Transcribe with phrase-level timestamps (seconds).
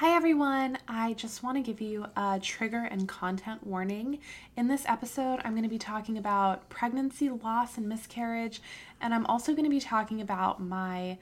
[0.00, 0.78] Hi, everyone.
[0.86, 4.20] I just want to give you a trigger and content warning.
[4.56, 8.62] In this episode, I'm going to be talking about pregnancy loss and miscarriage,
[9.00, 11.18] and I'm also going to be talking about my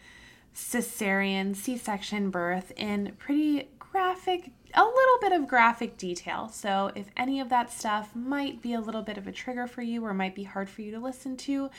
[0.54, 6.50] cesarean C section birth in pretty graphic a little bit of graphic detail.
[6.50, 9.80] So, if any of that stuff might be a little bit of a trigger for
[9.80, 11.70] you or might be hard for you to listen to,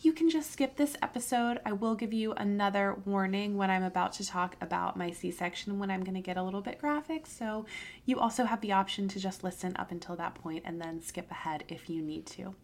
[0.00, 1.60] you can just skip this episode.
[1.66, 5.78] I will give you another warning when I'm about to talk about my C section
[5.78, 7.26] when I'm going to get a little bit graphic.
[7.26, 7.66] So,
[8.06, 11.30] you also have the option to just listen up until that point and then skip
[11.30, 12.54] ahead if you need to.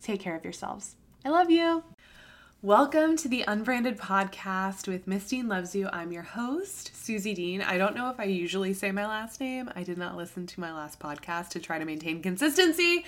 [0.00, 0.94] Take care of yourselves.
[1.24, 1.82] I love you.
[2.64, 5.88] Welcome to the Unbranded Podcast with Miss Dean Loves You.
[5.92, 7.60] I'm your host, Suzy Dean.
[7.60, 9.68] I don't know if I usually say my last name.
[9.74, 13.04] I did not listen to my last podcast to try to maintain consistency,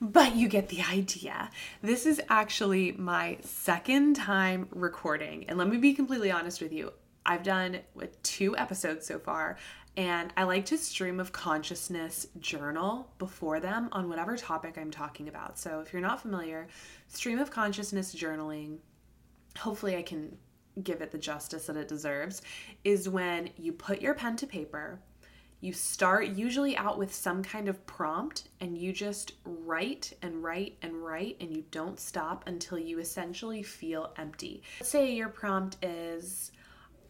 [0.00, 1.48] but you get the idea.
[1.80, 5.44] This is actually my second time recording.
[5.48, 6.92] And let me be completely honest with you.
[7.24, 7.78] I've done
[8.24, 9.58] two episodes so far,
[9.96, 15.28] and I like to stream of consciousness journal before them on whatever topic I'm talking
[15.28, 15.58] about.
[15.58, 16.68] So if you're not familiar,
[17.08, 18.78] stream of consciousness journaling,
[19.58, 20.36] hopefully I can
[20.82, 22.40] give it the justice that it deserves,
[22.84, 24.98] is when you put your pen to paper.
[25.60, 30.76] You start usually out with some kind of prompt and you just write and write
[30.80, 34.62] and write and you don't stop until you essentially feel empty.
[34.80, 36.50] Let's say your prompt is,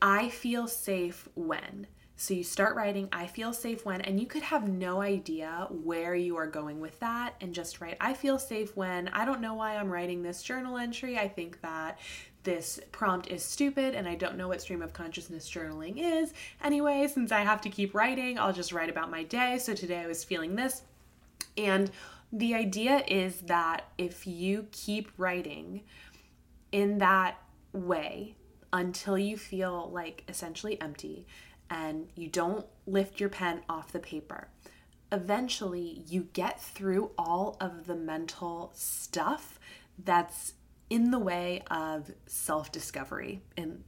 [0.02, 1.86] I feel safe when.
[2.22, 6.14] So you start writing, I feel safe when, and you could have no idea where
[6.14, 9.08] you are going with that and just write, I feel safe when.
[9.08, 11.18] I don't know why I'm writing this journal entry.
[11.18, 11.98] I think that
[12.44, 16.32] this prompt is stupid and I don't know what stream of consciousness journaling is.
[16.62, 19.58] Anyway, since I have to keep writing, I'll just write about my day.
[19.58, 20.82] So today I was feeling this.
[21.56, 21.90] And
[22.32, 25.82] the idea is that if you keep writing
[26.70, 28.36] in that way
[28.72, 31.26] until you feel like essentially empty,
[31.72, 34.48] and you don't lift your pen off the paper,
[35.10, 39.58] eventually you get through all of the mental stuff
[40.04, 40.52] that's
[40.90, 43.40] in the way of self discovery.
[43.56, 43.82] And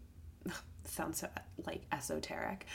[0.85, 1.29] sounds so
[1.67, 2.67] like esoteric.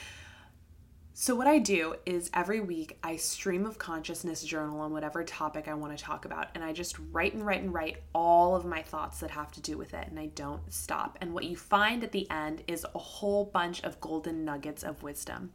[1.22, 5.68] So, what I do is every week I stream of consciousness journal on whatever topic
[5.68, 8.64] I want to talk about, and I just write and write and write all of
[8.64, 11.18] my thoughts that have to do with it, and I don't stop.
[11.20, 15.04] And what you find at the end is a whole bunch of golden nuggets of
[15.04, 15.52] wisdom.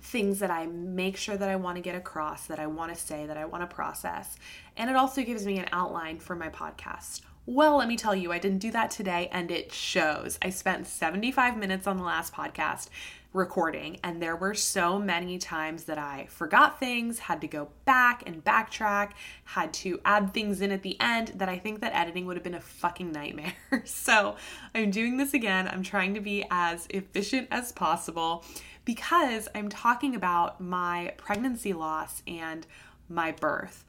[0.00, 3.00] Things that I make sure that I want to get across, that I want to
[3.00, 4.36] say, that I want to process.
[4.76, 7.22] And it also gives me an outline for my podcast.
[7.44, 10.38] Well, let me tell you, I didn't do that today, and it shows.
[10.40, 12.88] I spent 75 minutes on the last podcast
[13.34, 13.98] recording.
[14.02, 18.42] And there were so many times that I forgot things, had to go back and
[18.42, 19.10] backtrack,
[19.44, 22.44] had to add things in at the end that I think that editing would have
[22.44, 23.52] been a fucking nightmare.
[23.84, 24.36] so
[24.74, 25.68] I'm doing this again.
[25.68, 28.44] I'm trying to be as efficient as possible
[28.84, 32.66] because I'm talking about my pregnancy loss and
[33.08, 33.84] my birth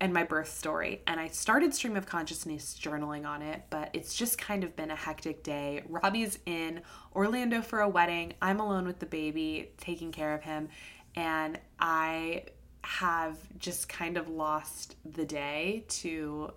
[0.00, 1.02] and my birth story.
[1.06, 4.90] And I started stream of consciousness journaling on it, but it's just kind of been
[4.90, 5.82] a hectic day.
[5.88, 6.82] Robbie's in
[7.14, 8.34] Orlando for a wedding.
[8.40, 10.68] I'm alone with the baby, taking care of him,
[11.16, 12.44] and I
[12.82, 16.52] have just kind of lost the day to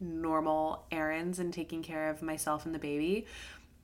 [0.00, 3.26] normal errands and taking care of myself and the baby.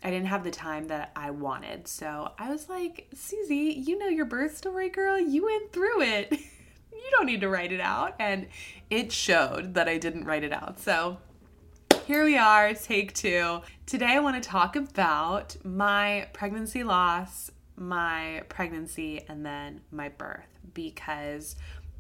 [0.03, 1.89] I didn't have the time that I wanted.
[1.89, 5.19] So I was like, Suzy, you know your birth story, girl.
[5.19, 6.39] You went through it.
[6.95, 8.15] you don't need to write it out.
[8.19, 8.47] And
[8.91, 10.79] it showed that I didn't write it out.
[10.79, 11.19] So
[12.07, 13.61] here we are, take two.
[13.87, 20.47] Today I want to talk about my pregnancy loss, my pregnancy, and then my birth
[20.75, 21.57] because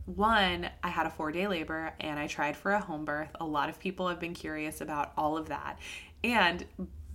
[0.06, 3.30] one, I had a four day labor and I tried for a home birth.
[3.40, 5.78] A lot of people have been curious about all of that.
[6.22, 6.66] And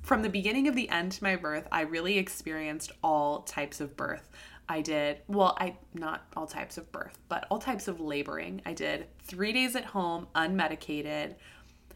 [0.02, 3.96] from the beginning of the end to my birth, I really experienced all types of
[3.96, 4.30] birth.
[4.72, 8.62] I did, well, I not all types of birth, but all types of laboring.
[8.68, 11.34] I did three days at home, unmedicated,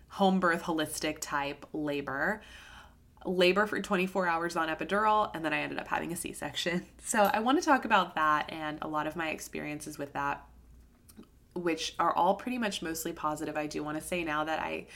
[0.10, 2.42] home birth, holistic type labor,
[3.26, 6.88] labor for 24 hours on epidural, and then I ended up having a C section.
[7.06, 10.44] So I want to talk about that and a lot of my experiences with that,
[11.54, 13.56] which are all pretty much mostly positive.
[13.56, 14.88] I do want to say now that I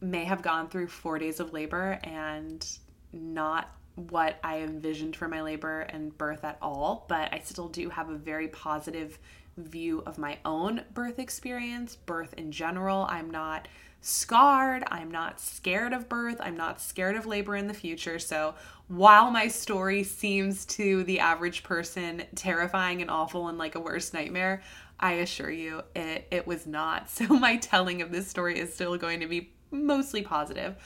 [0.00, 2.66] may have gone through four days of labor and
[3.12, 3.77] not
[4.10, 8.08] what I envisioned for my labor and birth at all, but I still do have
[8.08, 9.18] a very positive
[9.56, 13.06] view of my own birth experience, birth in general.
[13.10, 13.68] I'm not
[14.00, 14.84] scarred.
[14.90, 16.36] I'm not scared of birth.
[16.40, 18.18] I'm not scared of labor in the future.
[18.18, 18.54] So,
[18.86, 24.14] while my story seems to the average person terrifying and awful and like a worst
[24.14, 24.62] nightmare,
[25.00, 27.08] I assure you it, it was not.
[27.18, 30.76] So, my telling of this story is still going to be mostly positive.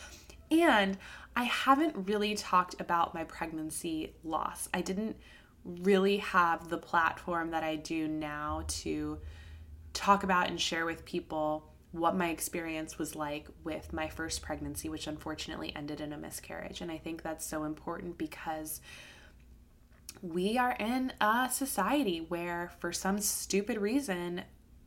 [0.51, 0.99] And
[1.35, 4.69] I haven't really talked about my pregnancy loss.
[4.75, 5.17] I didn't
[5.65, 9.19] really have the platform that I do now to
[9.93, 14.89] talk about and share with people what my experience was like with my first pregnancy,
[14.89, 16.81] which unfortunately ended in a miscarriage.
[16.81, 18.81] And I think that's so important because
[20.23, 24.43] we are in a society where, for some stupid reason,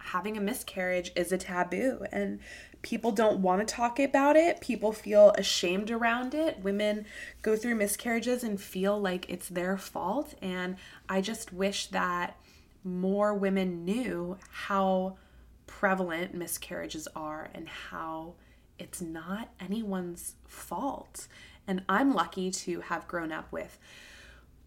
[0.06, 2.40] having a miscarriage is a taboo and
[2.82, 4.62] people don't want to talk about it.
[4.62, 6.60] People feel ashamed around it.
[6.60, 7.06] Women
[7.42, 10.36] go through miscarriages and feel like it's their fault.
[10.42, 10.76] And
[11.10, 12.38] I just wish that
[12.84, 15.18] more women knew how
[15.66, 18.36] prevalent miscarriages are and how
[18.78, 21.28] it's not anyone's fault.
[21.68, 23.80] And I'm lucky to have grown up with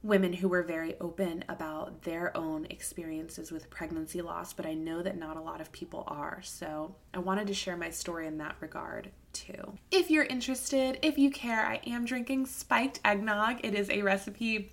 [0.02, 5.02] women who were very open about their own experiences with pregnancy loss, but I know
[5.02, 6.40] that not a lot of people are.
[6.42, 9.74] So I wanted to share my story in that regard too.
[9.90, 13.64] If you're interested, if you care, I am drinking spiked eggnog.
[13.64, 14.72] It is a recipe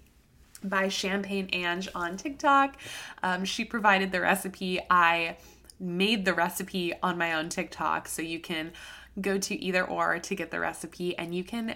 [0.63, 2.77] by Champagne Ange on TikTok.
[3.24, 4.80] Um, she provided the recipe.
[4.89, 5.38] I
[5.80, 8.72] made the recipe on my own TikTok, so you can
[9.22, 11.75] go to either or to get the recipe and you can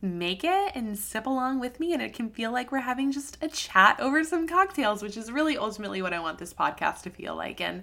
[0.00, 3.38] make it and sip along with me and it can feel like we're having just
[3.42, 7.10] a chat over some cocktails which is really ultimately what i want this podcast to
[7.10, 7.60] feel like.
[7.60, 7.82] And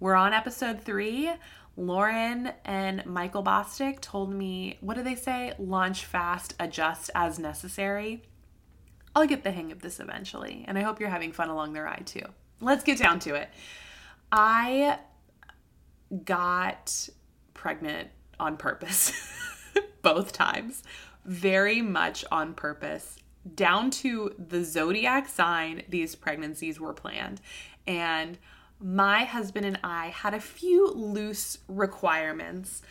[0.00, 1.30] we're on episode three.
[1.76, 5.54] Lauren and michael bosstick told me what do they say?
[5.58, 8.22] Launch fast adjust as necessary.
[9.14, 11.82] I'll get the hang of this eventually and i hope you're having fun along the
[11.82, 12.24] ride too.
[12.60, 13.48] Let's get down to it.
[14.30, 14.98] I
[16.24, 17.08] got
[17.54, 18.08] pregnant
[18.38, 19.12] on purpose
[20.02, 20.82] both times,
[21.24, 23.18] very much on purpose.
[23.54, 27.40] Down to the zodiac sign, these pregnancies were planned.
[27.86, 28.38] And
[28.80, 32.82] my husband and I had a few loose requirements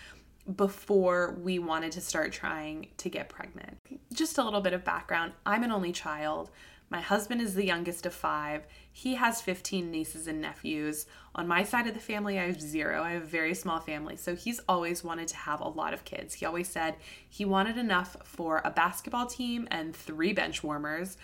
[0.56, 3.78] before we wanted to start trying to get pregnant.
[4.14, 6.50] Just a little bit of background I'm an only child.
[6.92, 8.68] My husband is the youngest of five.
[8.92, 11.06] He has 15 nieces and nephews.
[11.34, 13.02] On my side of the family, I have zero.
[13.02, 14.18] I have a very small family.
[14.18, 16.34] So he's always wanted to have a lot of kids.
[16.34, 16.96] He always said
[17.30, 21.16] he wanted enough for a basketball team and three bench warmers.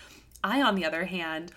[0.42, 1.52] I, on the other hand,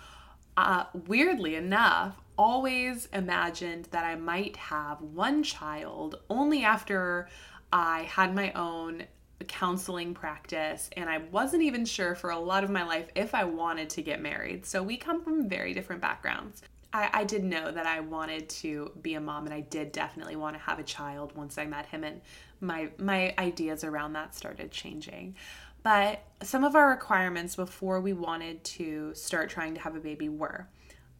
[0.56, 7.28] uh, weirdly enough, always imagined that I might have one child only after
[7.72, 9.04] I had my own
[9.44, 13.44] counseling practice and I wasn't even sure for a lot of my life if I
[13.44, 14.66] wanted to get married.
[14.66, 16.62] So we come from very different backgrounds.
[16.92, 20.36] I, I did know that I wanted to be a mom and I did definitely
[20.36, 22.20] want to have a child once I met him and
[22.60, 25.36] my my ideas around that started changing.
[25.82, 30.28] But some of our requirements before we wanted to start trying to have a baby
[30.28, 30.68] were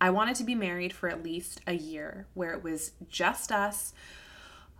[0.00, 3.92] I wanted to be married for at least a year where it was just us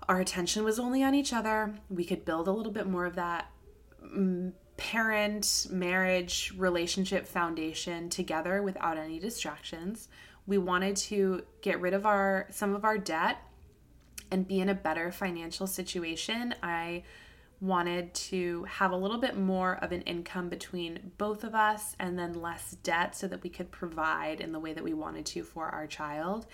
[0.08, 1.75] our attention was only on each other.
[1.88, 3.50] We could build a little bit more of that
[4.05, 10.08] mm, parent, marriage, relationship foundation together without any distractions.
[10.47, 13.38] We wanted to get rid of our some of our debt
[14.31, 16.55] and be in a better financial situation.
[16.62, 17.02] I
[17.61, 22.19] wanted to have a little bit more of an income between both of us and
[22.19, 25.43] then less debt so that we could provide in the way that we wanted to
[25.44, 26.47] for our child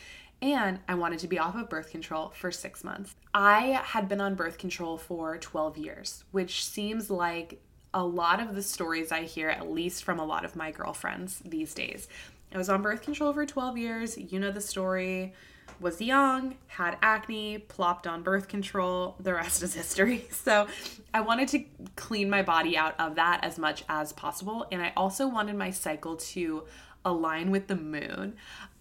[0.55, 3.15] and I wanted to be off of birth control for six months.
[3.35, 7.61] I had been on birth control for 12 years, which seems like
[7.95, 11.41] a lot of the stories I hear, at least from a lot of my girlfriends
[11.45, 12.09] these days.
[12.55, 14.19] I was on birth control for 12 years.
[14.19, 15.35] You know the story.
[15.81, 19.17] Was young, had acne, plopped on birth control.
[19.21, 20.29] The rest is history.
[20.33, 20.69] So
[21.13, 21.65] I wanted to
[21.97, 24.67] clean my body out of that as much as possible.
[24.71, 26.65] And I also wanted my cycle to
[27.05, 28.37] align with the moon.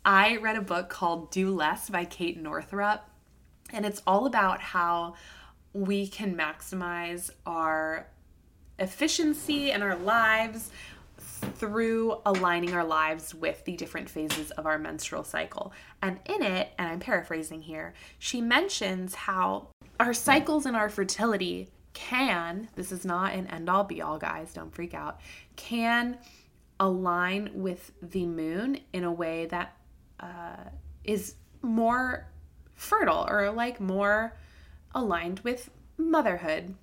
[0.06, 3.10] I read a book called Do Less by Kate Northrup,
[3.74, 5.16] and it's all about how
[5.74, 8.08] we can maximize our
[8.78, 10.70] efficiency and our lives
[11.56, 15.74] through aligning our lives with the different phases of our menstrual cycle.
[16.04, 19.70] And in it, and I'm paraphrasing here, she mentions how
[20.00, 24.54] our cycles and our fertility can, this is not an end all be all, guys,
[24.54, 25.20] don't freak out,
[25.56, 26.20] can
[26.80, 29.76] align with the moon in a way that
[30.20, 30.70] uh,
[31.04, 32.28] is more
[32.76, 34.38] fertile or like more
[34.94, 36.76] aligned with motherhood.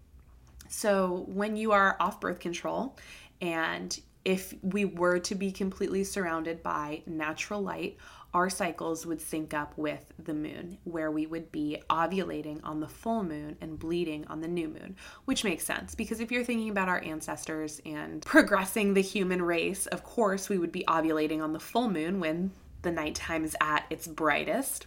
[0.69, 2.97] So when you are off birth control
[3.41, 7.97] and if we were to be completely surrounded by natural light,
[8.35, 12.89] our cycles would sync up with the moon, where we would be ovulating on the
[12.89, 14.97] full moon and bleeding on the new moon,
[15.27, 19.87] which makes sense because if you're thinking about our ancestors and progressing the human race,
[19.87, 22.51] of course, we would be ovulating on the full moon when
[22.83, 24.87] the nighttime is at its brightest.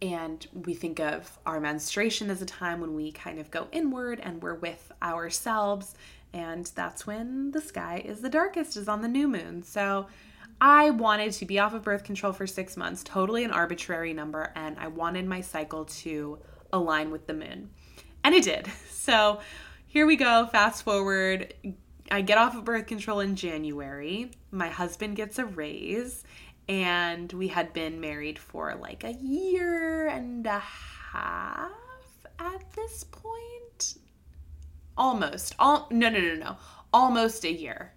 [0.00, 4.20] And we think of our menstruation as a time when we kind of go inward
[4.20, 5.94] and we're with ourselves.
[6.32, 9.62] And that's when the sky is the darkest, is on the new moon.
[9.62, 10.06] So
[10.60, 14.52] I wanted to be off of birth control for six months, totally an arbitrary number,
[14.56, 16.38] and I wanted my cycle to
[16.72, 17.70] align with the moon.
[18.24, 18.70] And it did.
[18.98, 19.40] So
[19.86, 20.46] here we go.
[20.48, 21.54] Fast forward.
[22.10, 24.32] I get off of birth control in January.
[24.50, 26.24] My husband gets a raise,
[26.68, 31.72] and we had been married for like a year and a half
[32.38, 33.98] at this point.
[34.96, 35.54] Almost.
[35.58, 36.56] All no no no no.
[36.92, 37.92] Almost a year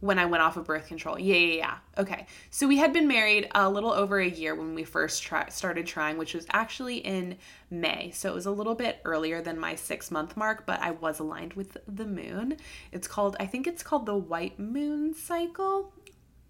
[0.00, 1.18] when I went off of birth control.
[1.18, 1.76] Yeah, yeah, yeah.
[1.98, 2.26] Okay.
[2.50, 6.18] So we had been married a little over a year when we first started trying,
[6.18, 7.36] which was actually in
[7.70, 8.12] May.
[8.12, 11.18] So it was a little bit earlier than my six month mark, but I was
[11.18, 12.58] aligned with the moon.
[12.92, 15.92] It's called, I think it's called the white moon cycle.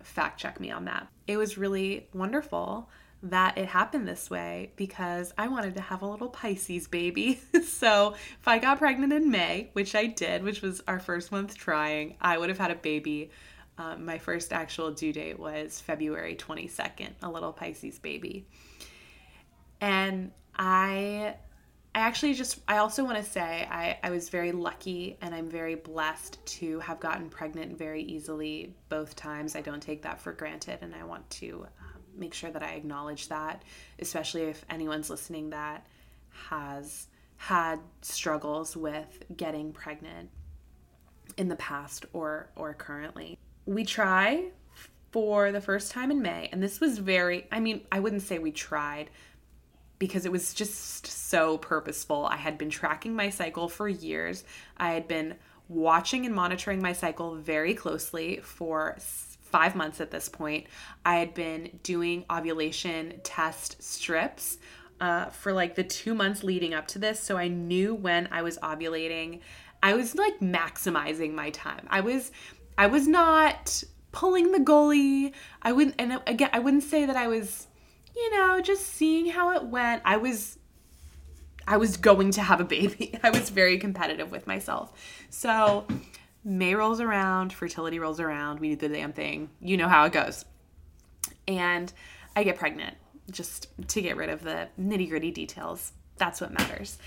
[0.09, 1.07] Fact check me on that.
[1.27, 2.88] It was really wonderful
[3.23, 7.41] that it happened this way because I wanted to have a little Pisces baby.
[7.67, 11.57] so if I got pregnant in May, which I did, which was our first month
[11.57, 13.31] trying, I would have had a baby.
[13.77, 18.47] Um, my first actual due date was February 22nd, a little Pisces baby.
[19.81, 21.37] And I
[21.95, 25.49] I actually just I also want to say I, I was very lucky and I'm
[25.49, 29.57] very blessed to have gotten pregnant very easily both times.
[29.57, 32.73] I don't take that for granted and I want to um, make sure that I
[32.73, 33.62] acknowledge that,
[33.99, 35.87] especially if anyone's listening that
[36.49, 40.30] has had struggles with getting pregnant
[41.37, 43.38] in the past or or currently.
[43.64, 44.50] We try
[45.11, 48.38] for the first time in May and this was very I mean, I wouldn't say
[48.38, 49.11] we tried
[49.99, 52.26] because it was just so purposeful.
[52.26, 54.45] I had been tracking my cycle for years.
[54.76, 55.35] I had been
[55.69, 60.67] watching and monitoring my cycle very closely for five months at this point.
[61.05, 64.59] I had been doing ovulation test strips
[65.00, 67.21] uh, for like the two months leading up to this.
[67.21, 69.40] So I knew when I was ovulating.
[69.83, 71.87] I was like maximizing my time.
[71.88, 72.33] I was,
[72.76, 75.33] I was not pulling the goalie.
[75.62, 77.68] I wouldn't, and again, I wouldn't say that I was,
[78.19, 80.03] you know, just seeing how it went.
[80.05, 80.59] I was,
[81.67, 83.19] I was going to have a baby.
[83.23, 84.93] I was very competitive with myself.
[85.31, 85.87] So
[86.45, 89.51] May rolls around, fertility rolls around, we do the damn thing.
[89.61, 90.45] You know how it goes.
[91.47, 91.93] And
[92.35, 92.97] I get pregnant
[93.31, 95.93] just to get rid of the nitty gritty details.
[96.17, 96.99] That's what matters.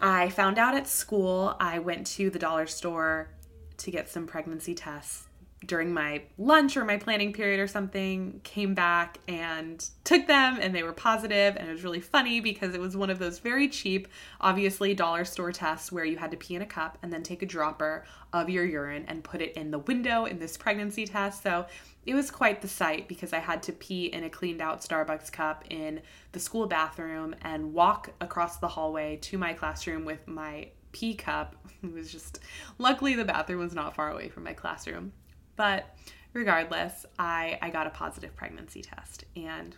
[0.00, 3.30] I found out at school, I went to the dollar store
[3.78, 5.28] to get some pregnancy tests
[5.66, 10.74] during my lunch or my planning period or something came back and took them and
[10.74, 13.68] they were positive and it was really funny because it was one of those very
[13.68, 14.08] cheap
[14.40, 17.42] obviously dollar store tests where you had to pee in a cup and then take
[17.42, 21.42] a dropper of your urine and put it in the window in this pregnancy test
[21.42, 21.66] so
[22.04, 25.30] it was quite the sight because I had to pee in a cleaned out Starbucks
[25.30, 26.00] cup in
[26.32, 31.56] the school bathroom and walk across the hallway to my classroom with my pee cup.
[31.82, 32.38] It was just,
[32.78, 35.12] luckily, the bathroom was not far away from my classroom.
[35.56, 35.94] But
[36.32, 39.76] regardless, I, I got a positive pregnancy test and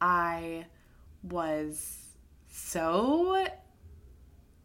[0.00, 0.66] I
[1.22, 2.16] was
[2.48, 3.46] so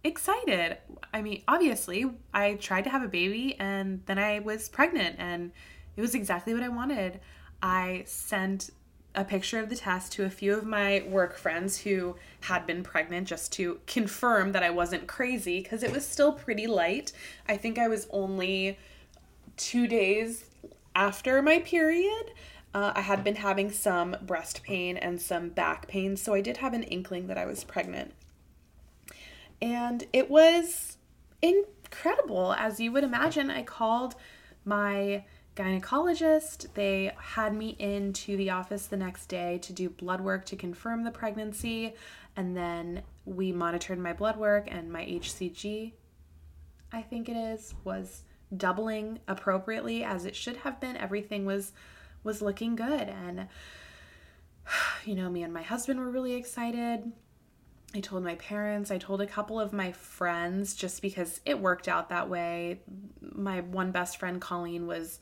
[0.04, 0.78] excited.
[1.14, 5.52] I mean, obviously, I tried to have a baby and then I was pregnant and
[5.96, 7.20] it was exactly what I wanted.
[7.62, 8.72] I sent
[9.16, 12.84] a picture of the test to a few of my work friends who had been
[12.84, 17.12] pregnant just to confirm that I wasn't crazy because it was still pretty light.
[17.48, 18.78] I think I was only
[19.58, 20.46] two days
[20.96, 22.32] after my period.
[22.74, 26.58] Uh, I had been having some breast pain and some back pain, so I did
[26.58, 28.14] have an inkling that I was pregnant.
[29.62, 30.98] And it was
[31.42, 32.54] incredible.
[32.54, 34.16] As you would imagine, I called
[34.66, 35.24] my
[35.56, 36.74] gynecologist.
[36.74, 41.04] They had me into the office the next day to do blood work to confirm
[41.04, 41.94] the pregnancy.
[42.36, 45.94] And then we monitored my blood work, and my HCG,
[46.92, 48.24] I think it is, was
[48.58, 50.98] doubling appropriately as it should have been.
[50.98, 51.72] Everything was
[52.24, 53.48] was looking good and
[55.06, 57.12] you know, me and my husband were really excited.
[57.96, 61.88] I told my parents, I told a couple of my friends just because it worked
[61.88, 62.80] out that way.
[63.22, 65.20] My one best friend Colleen was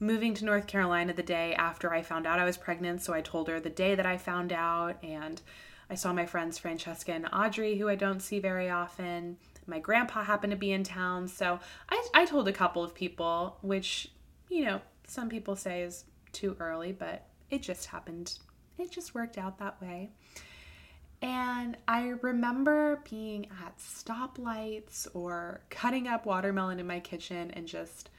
[0.00, 3.20] moving to North Carolina the day after I found out I was pregnant, so I
[3.20, 5.40] told her the day that I found out and
[5.88, 9.36] I saw my friends Francesca and Audrey who I don't see very often
[9.70, 11.28] my grandpa happened to be in town.
[11.28, 14.10] So I, I told a couple of people, which,
[14.48, 18.38] you know, some people say is too early, but it just happened.
[18.78, 20.10] It just worked out that way.
[21.22, 28.10] And I remember being at stoplights or cutting up watermelon in my kitchen and just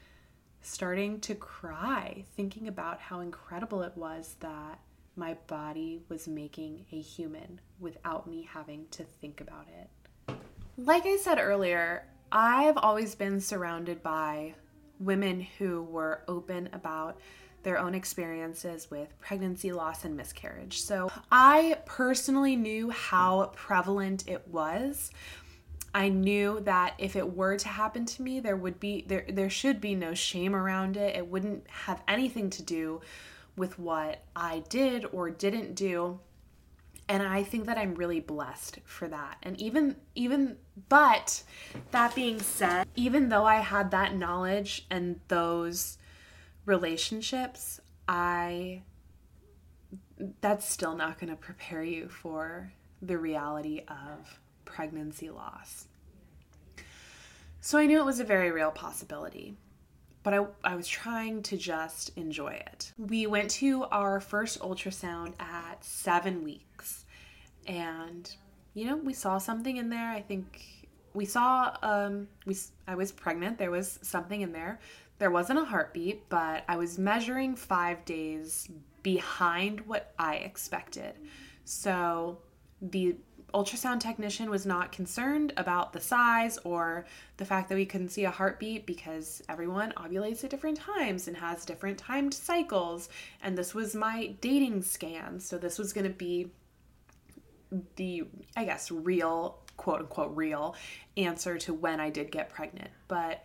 [0.60, 4.78] starting to cry, thinking about how incredible it was that
[5.16, 9.90] my body was making a human without me having to think about it.
[10.84, 14.54] Like I said earlier, I've always been surrounded by
[14.98, 17.20] women who were open about
[17.62, 20.80] their own experiences with pregnancy loss and miscarriage.
[20.80, 25.12] So I personally knew how prevalent it was.
[25.94, 29.50] I knew that if it were to happen to me, there would be there there
[29.50, 31.14] should be no shame around it.
[31.14, 33.02] It wouldn't have anything to do
[33.56, 36.18] with what I did or didn't do.
[37.12, 39.36] And I think that I'm really blessed for that.
[39.42, 40.56] And even even
[40.88, 41.42] but
[41.90, 45.98] that being said, even though I had that knowledge and those
[46.64, 48.84] relationships, I
[50.40, 55.88] that's still not going to prepare you for the reality of pregnancy loss.
[57.60, 59.58] So I knew it was a very real possibility,
[60.22, 62.94] but I, I was trying to just enjoy it.
[62.96, 67.01] We went to our first ultrasound at seven weeks,
[67.66, 68.34] and
[68.74, 70.10] you know, we saw something in there.
[70.10, 73.58] I think we saw um we I was pregnant.
[73.58, 74.80] There was something in there.
[75.18, 78.68] There wasn't a heartbeat, but I was measuring 5 days
[79.02, 81.14] behind what I expected.
[81.64, 82.38] So
[82.80, 83.16] the
[83.54, 87.04] ultrasound technician was not concerned about the size or
[87.36, 91.36] the fact that we couldn't see a heartbeat because everyone ovulates at different times and
[91.36, 93.08] has different timed cycles.
[93.42, 95.38] And this was my dating scan.
[95.38, 96.50] So this was going to be
[97.96, 98.24] the,
[98.56, 100.76] I guess, real, quote unquote, real
[101.16, 102.90] answer to when I did get pregnant.
[103.08, 103.44] But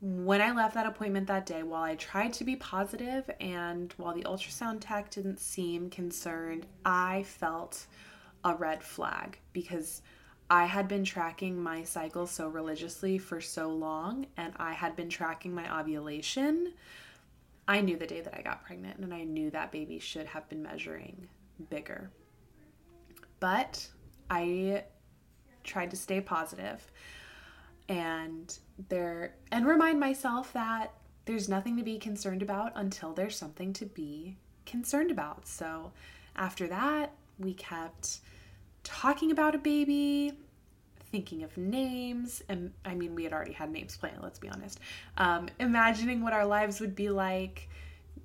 [0.00, 4.14] when I left that appointment that day, while I tried to be positive and while
[4.14, 7.86] the ultrasound tech didn't seem concerned, I felt
[8.44, 10.02] a red flag because
[10.50, 15.10] I had been tracking my cycle so religiously for so long and I had been
[15.10, 16.72] tracking my ovulation.
[17.66, 20.48] I knew the day that I got pregnant and I knew that baby should have
[20.48, 21.28] been measuring
[21.68, 22.10] bigger.
[23.40, 23.88] But
[24.30, 24.84] I
[25.64, 26.90] tried to stay positive
[27.88, 30.92] and there and remind myself that
[31.24, 35.46] there's nothing to be concerned about until there's something to be concerned about.
[35.46, 35.92] So
[36.36, 38.20] after that, we kept
[38.82, 40.38] talking about a baby,
[41.10, 44.80] thinking of names, and I mean, we had already had names planned, let's be honest.
[45.16, 47.68] Um, imagining what our lives would be like,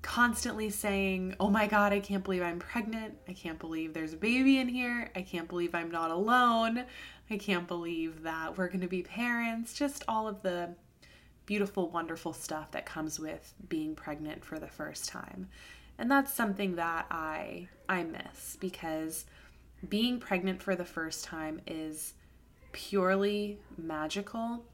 [0.04, 3.14] constantly saying, Oh my God, I can't believe I'm pregnant.
[3.26, 5.10] I can't believe there's a baby in here.
[5.16, 6.84] I can't believe I'm not alone.
[7.30, 9.72] I can't believe that we're going to be parents.
[9.72, 10.74] Just all of the
[11.46, 15.48] beautiful, wonderful stuff that comes with being pregnant for the first time.
[15.98, 19.24] And that's something that I I miss because
[19.88, 22.12] being pregnant for the first time is
[22.72, 24.64] purely magical.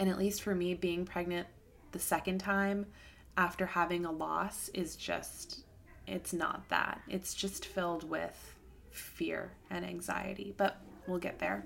[0.00, 1.46] And at least for me, being pregnant
[1.92, 2.86] the second time
[3.36, 5.64] after having a loss is just,
[6.06, 7.00] it's not that.
[7.08, 8.54] It's just filled with
[8.90, 10.54] fear and anxiety.
[10.56, 11.64] But we'll get there.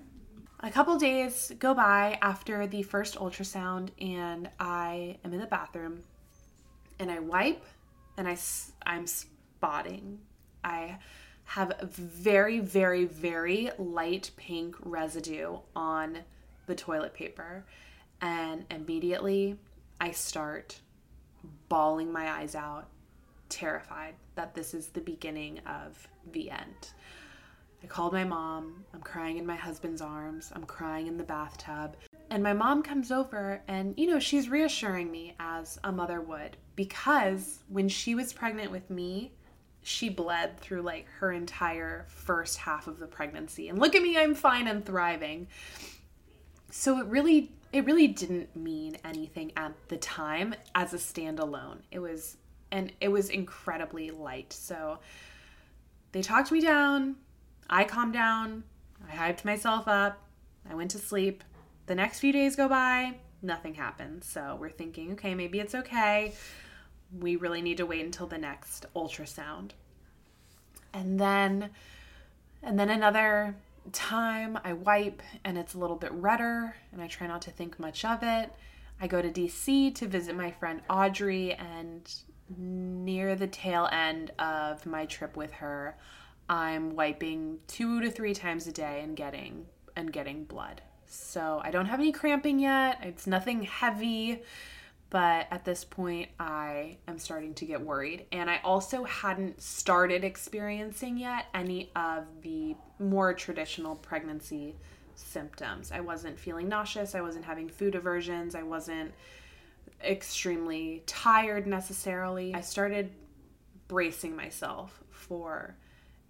[0.61, 6.05] A couple days go by after the first ultrasound, and I am in the bathroom
[6.98, 7.64] and I wipe
[8.16, 8.37] and I,
[8.87, 10.20] I'm spotting.
[10.62, 10.98] I
[11.44, 16.20] have very, very, very light pink residue on
[16.66, 17.64] the toilet paper.
[18.20, 19.59] And immediately
[20.00, 20.81] I start
[21.74, 22.87] bawling my eyes out,
[23.48, 26.92] terrified that this is the beginning of the end.
[27.82, 28.84] I called my mom.
[28.94, 30.52] I'm crying in my husband's arms.
[30.54, 31.96] I'm crying in the bathtub.
[32.30, 36.56] And my mom comes over and, you know, she's reassuring me as a mother would
[36.76, 39.32] because when she was pregnant with me,
[39.82, 43.68] she bled through like her entire first half of the pregnancy.
[43.68, 45.48] And look at me, I'm fine and thriving.
[46.70, 51.78] So it really it really didn't mean anything at the time as a standalone.
[51.90, 52.37] It was
[52.70, 54.52] and it was incredibly light.
[54.52, 54.98] So
[56.12, 57.16] they talked me down.
[57.68, 58.64] I calmed down.
[59.08, 60.22] I hyped myself up.
[60.68, 61.44] I went to sleep.
[61.87, 64.26] The next few days go by, nothing happens.
[64.26, 66.32] So we're thinking, okay, maybe it's okay
[67.20, 69.70] we really need to wait until the next ultrasound.
[70.92, 71.70] And then
[72.62, 73.56] and then another
[73.92, 77.78] time I wipe and it's a little bit redder and I try not to think
[77.78, 78.52] much of it.
[79.00, 82.12] I go to DC to visit my friend Audrey and
[82.56, 85.96] near the tail end of my trip with her,
[86.48, 89.66] I'm wiping 2 to 3 times a day and getting
[89.96, 90.82] and getting blood.
[91.06, 92.98] So I don't have any cramping yet.
[93.02, 94.42] It's nothing heavy.
[95.14, 98.27] But at this point, I am starting to get worried.
[98.33, 104.74] And I also hadn't started experiencing yet any of the more traditional pregnancy
[105.14, 105.92] symptoms.
[105.92, 107.14] I wasn't feeling nauseous.
[107.14, 108.57] I wasn't having food aversions.
[108.57, 109.14] I wasn't
[110.03, 112.53] extremely tired necessarily.
[112.53, 113.12] I started
[113.87, 115.77] bracing myself for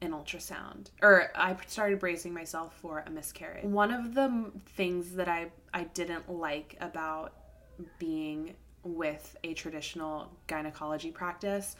[0.03, 3.65] an ultrasound or I started bracing myself for a miscarriage.
[3.65, 7.33] One of the things that I I didn't like about
[7.99, 11.77] being with a traditional gynecology practice.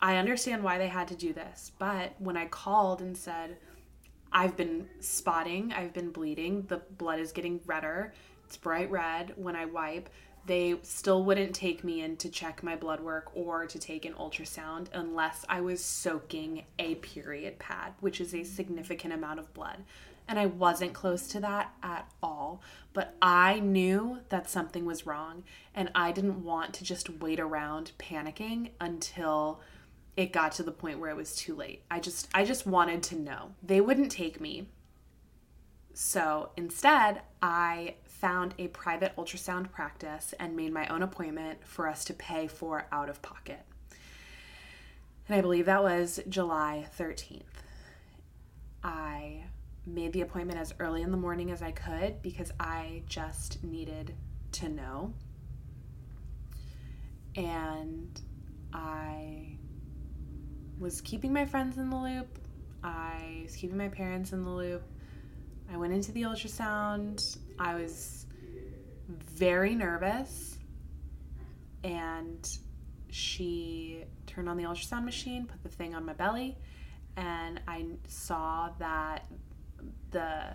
[0.00, 3.56] I understand why they had to do this, but when I called and said,
[4.32, 8.14] I've been spotting, I've been bleeding, the blood is getting redder,
[8.46, 10.08] it's bright red when I wipe,
[10.44, 14.14] they still wouldn't take me in to check my blood work or to take an
[14.14, 19.84] ultrasound unless I was soaking a period pad, which is a significant amount of blood.
[20.28, 22.62] And I wasn't close to that at all.
[22.92, 25.44] But I knew that something was wrong.
[25.74, 29.60] And I didn't want to just wait around panicking until
[30.16, 31.82] it got to the point where it was too late.
[31.90, 33.52] I just I just wanted to know.
[33.62, 34.68] They wouldn't take me.
[35.94, 42.04] So instead, I found a private ultrasound practice and made my own appointment for us
[42.06, 43.60] to pay for out of pocket.
[45.28, 47.42] And I believe that was July 13th.
[48.82, 49.44] I
[49.86, 54.14] made the appointment as early in the morning as I could because I just needed
[54.52, 55.12] to know.
[57.34, 58.20] And
[58.72, 59.56] I
[60.78, 62.38] was keeping my friends in the loop.
[62.84, 64.82] I was keeping my parents in the loop.
[65.72, 67.38] I went into the ultrasound.
[67.58, 68.26] I was
[69.08, 70.58] very nervous.
[71.84, 72.48] And
[73.10, 76.56] she turned on the ultrasound machine, put the thing on my belly,
[77.16, 79.26] and I saw that
[80.10, 80.54] the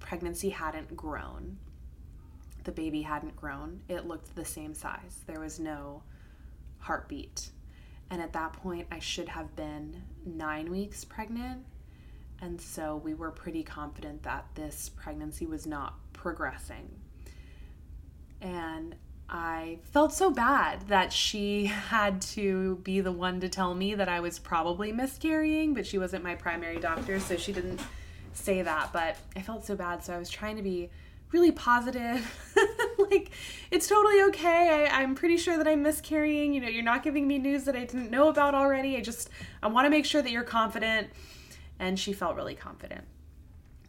[0.00, 1.58] pregnancy hadn't grown.
[2.64, 3.80] The baby hadn't grown.
[3.88, 5.20] It looked the same size.
[5.26, 6.02] There was no
[6.78, 7.50] heartbeat.
[8.10, 11.64] And at that point, I should have been nine weeks pregnant.
[12.40, 16.88] And so we were pretty confident that this pregnancy was not progressing.
[18.40, 18.94] And
[19.28, 24.08] I felt so bad that she had to be the one to tell me that
[24.08, 27.80] I was probably miscarrying, but she wasn't my primary doctor, so she didn't
[28.38, 28.92] say that.
[28.92, 30.90] But I felt so bad, so I was trying to be
[31.32, 32.54] really positive.
[33.10, 33.30] like,
[33.70, 34.86] it's totally okay.
[34.86, 36.54] I, I'm pretty sure that I'm miscarrying.
[36.54, 38.96] You know, you're not giving me news that I didn't know about already.
[38.96, 39.30] I just,
[39.62, 41.08] I want to make sure that you're confident.
[41.78, 43.04] And she felt really confident.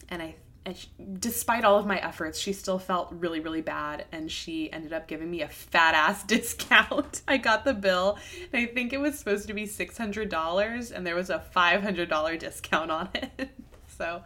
[0.10, 0.36] And I,
[0.66, 4.06] and she, despite all of my efforts, she still felt really, really bad.
[4.12, 7.22] And she ended up giving me a fat ass discount.
[7.28, 8.18] I got the bill,
[8.52, 12.92] and I think it was supposed to be $600, and there was a $500 discount
[12.92, 13.50] on it.
[14.00, 14.24] so,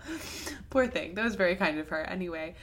[0.70, 1.16] poor thing.
[1.16, 2.02] That was very kind of her.
[2.04, 2.54] Anyway,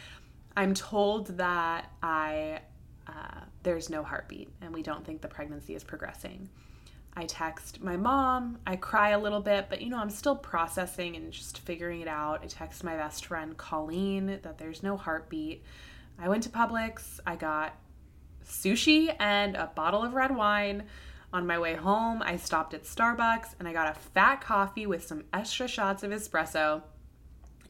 [0.56, 2.60] I'm told that I
[3.08, 6.48] uh, there's no heartbeat and we don't think the pregnancy is progressing.
[7.16, 8.58] I text my mom.
[8.64, 12.08] I cry a little bit, but you know, I'm still processing and just figuring it
[12.08, 12.42] out.
[12.44, 15.64] I text my best friend Colleen that there's no heartbeat.
[16.16, 17.18] I went to Publix.
[17.26, 17.74] I got
[18.46, 20.84] sushi and a bottle of red wine.
[21.32, 25.06] On my way home, I stopped at Starbucks and I got a fat coffee with
[25.06, 26.82] some extra shots of espresso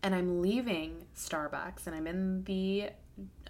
[0.03, 2.91] and I'm leaving Starbucks and I'm in the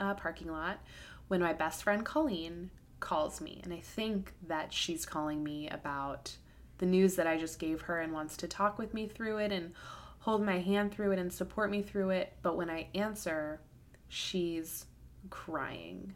[0.01, 0.81] uh, parking lot
[1.29, 3.61] when my best friend Colleen calls me.
[3.63, 6.37] And I think that she's calling me about
[6.79, 9.53] the news that I just gave her and wants to talk with me through it
[9.53, 9.73] and
[10.21, 12.33] hold my hand through it and support me through it.
[12.43, 13.61] But when I answer,
[14.09, 14.87] she's
[15.29, 16.15] crying.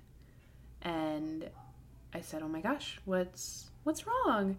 [0.82, 1.48] And
[2.12, 4.58] I said, "Oh my gosh, what's what's wrong?"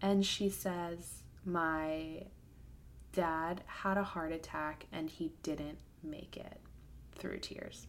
[0.00, 2.24] And she says, "My
[3.12, 6.60] dad had a heart attack and he didn't make it
[7.16, 7.86] through tears.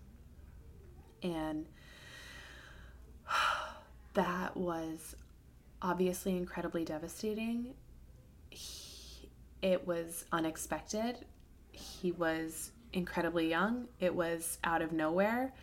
[1.22, 1.66] And
[4.14, 5.16] that was
[5.82, 7.74] obviously incredibly devastating.
[8.50, 9.30] He,
[9.62, 11.26] it was unexpected.
[11.72, 13.88] He was incredibly young.
[14.00, 15.54] It was out of nowhere.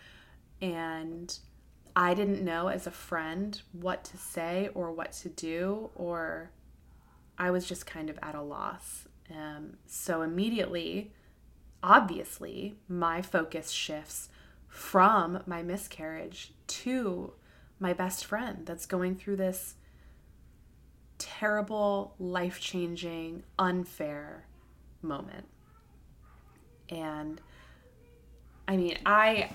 [0.60, 1.38] And
[1.96, 6.50] I didn't know as a friend what to say or what to do, or
[7.38, 9.06] I was just kind of at a loss.
[9.30, 11.12] Um, so immediately,
[11.82, 14.28] obviously, my focus shifts
[14.68, 17.32] from my miscarriage to
[17.78, 19.74] my best friend that's going through this
[21.18, 24.46] terrible, life changing, unfair
[25.02, 25.46] moment.
[26.88, 27.40] And
[28.66, 29.50] I mean, I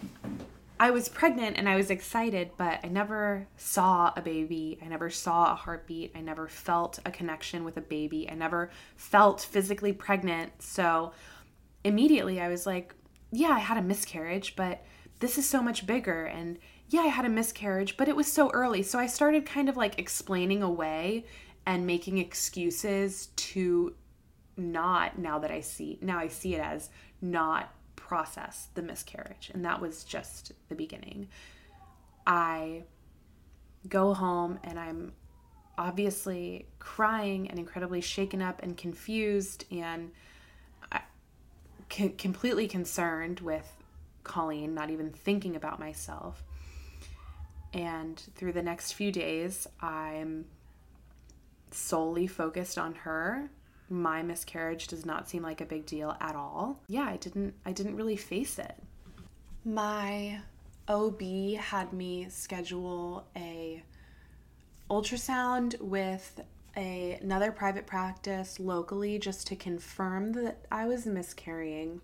[0.79, 4.77] I was pregnant and I was excited, but I never saw a baby.
[4.83, 6.11] I never saw a heartbeat.
[6.15, 8.29] I never felt a connection with a baby.
[8.29, 10.51] I never felt physically pregnant.
[10.61, 11.13] So
[11.83, 12.93] immediately I was like,
[13.31, 14.83] yeah, I had a miscarriage, but
[15.19, 16.25] this is so much bigger.
[16.25, 16.59] And
[16.89, 18.83] yeah, I had a miscarriage, but it was so early.
[18.83, 21.25] So I started kind of like explaining away
[21.65, 23.95] and making excuses to
[24.57, 26.89] not now that I see now I see it as
[27.21, 27.74] not
[28.05, 29.49] process the miscarriage.
[29.53, 31.27] And that was just the beginning.
[32.27, 32.83] I
[33.89, 35.13] go home and I'm
[35.77, 40.11] obviously crying and incredibly shaken up and confused and
[40.91, 40.99] uh,
[41.89, 43.67] completely concerned with
[44.23, 46.43] Colleen, not even thinking about myself.
[47.73, 50.45] And through the next few days, I'm
[51.71, 53.49] solely focused on her.
[53.89, 56.81] My miscarriage does not seem like a big deal at all.
[56.87, 58.75] Yeah, I didn't I didn't really face it.
[59.63, 60.39] My
[60.87, 61.21] OB
[61.57, 63.83] had me schedule a
[64.89, 66.39] ultrasound with
[66.77, 72.01] a, another private practice locally just to confirm that I was miscarrying.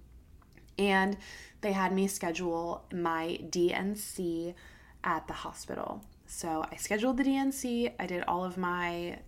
[0.80, 1.18] And
[1.62, 4.56] they had me schedule my D&C
[5.04, 6.04] at the hospital.
[6.26, 9.20] So I scheduled the D&C, I did all of my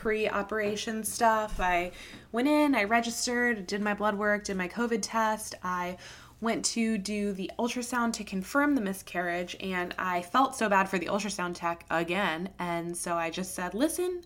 [0.00, 1.60] pre operation stuff.
[1.60, 1.92] I
[2.32, 5.54] went in, I registered, did my blood work, did my COVID test.
[5.62, 5.98] I
[6.40, 10.98] went to do the ultrasound to confirm the miscarriage, and I felt so bad for
[10.98, 12.48] the ultrasound tech again.
[12.58, 14.22] And so I just said, Listen,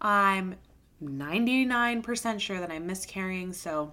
[0.00, 0.56] I'm
[1.02, 3.92] 99% sure that I'm miscarrying, so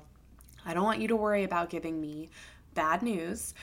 [0.65, 2.29] I don't want you to worry about giving me
[2.73, 3.53] bad news.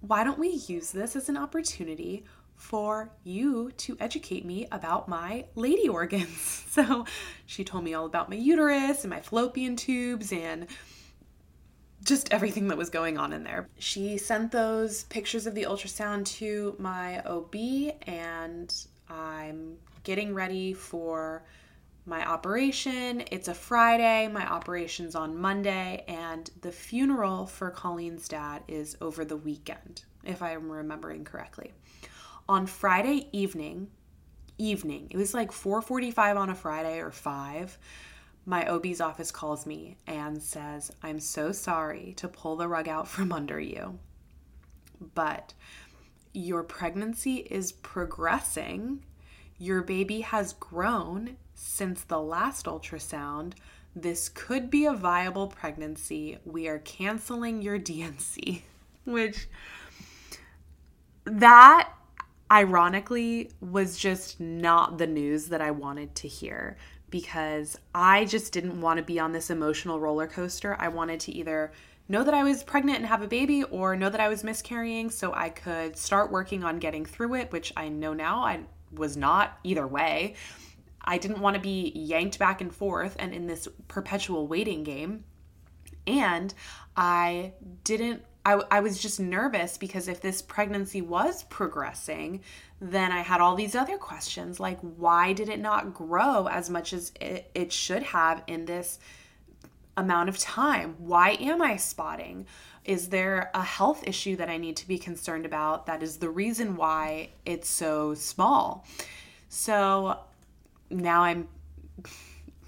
[0.00, 2.24] Why don't we use this as an opportunity
[2.62, 6.64] for you to educate me about my lady organs?
[6.72, 7.04] So
[7.44, 10.68] she told me all about my uterus and my fallopian tubes and
[12.02, 13.68] just everything that was going on in there.
[13.78, 17.54] She sent those pictures of the ultrasound to my OB,
[18.06, 18.74] and
[19.10, 21.44] I'm getting ready for
[22.06, 23.22] my operation.
[23.30, 29.26] It's a Friday, my operation's on Monday, and the funeral for Colleen's dad is over
[29.26, 31.74] the weekend, if I'm remembering correctly.
[32.52, 33.88] On Friday evening,
[34.58, 37.78] evening, it was like 4:45 on a Friday or 5
[38.44, 43.08] my OB's office calls me and says, I'm so sorry to pull the rug out
[43.08, 43.98] from under you,
[45.14, 45.54] but
[46.34, 49.02] your pregnancy is progressing.
[49.56, 53.54] Your baby has grown since the last ultrasound.
[53.96, 56.36] This could be a viable pregnancy.
[56.44, 58.62] We are canceling your D&C,
[59.06, 59.48] which
[61.24, 61.88] that
[62.52, 66.76] ironically was just not the news that I wanted to hear
[67.08, 70.76] because I just didn't want to be on this emotional roller coaster.
[70.78, 71.72] I wanted to either
[72.08, 75.08] know that I was pregnant and have a baby or know that I was miscarrying
[75.10, 78.60] so I could start working on getting through it, which I know now I
[78.92, 80.34] was not either way.
[81.02, 85.24] I didn't want to be yanked back and forth and in this perpetual waiting game.
[86.06, 86.52] And
[86.96, 92.40] I didn't I, I was just nervous because if this pregnancy was progressing,
[92.80, 96.92] then I had all these other questions like, why did it not grow as much
[96.92, 98.98] as it, it should have in this
[99.96, 100.96] amount of time?
[100.98, 102.46] Why am I spotting?
[102.84, 106.30] Is there a health issue that I need to be concerned about that is the
[106.30, 108.84] reason why it's so small?
[109.48, 110.18] So
[110.90, 111.46] now I'm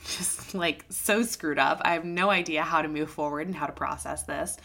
[0.07, 1.83] just like so screwed up.
[1.85, 4.57] I have no idea how to move forward and how to process this.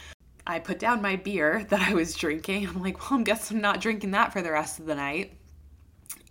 [0.49, 2.67] I put down my beer that I was drinking.
[2.67, 5.33] I'm like, well, I guess I'm not drinking that for the rest of the night.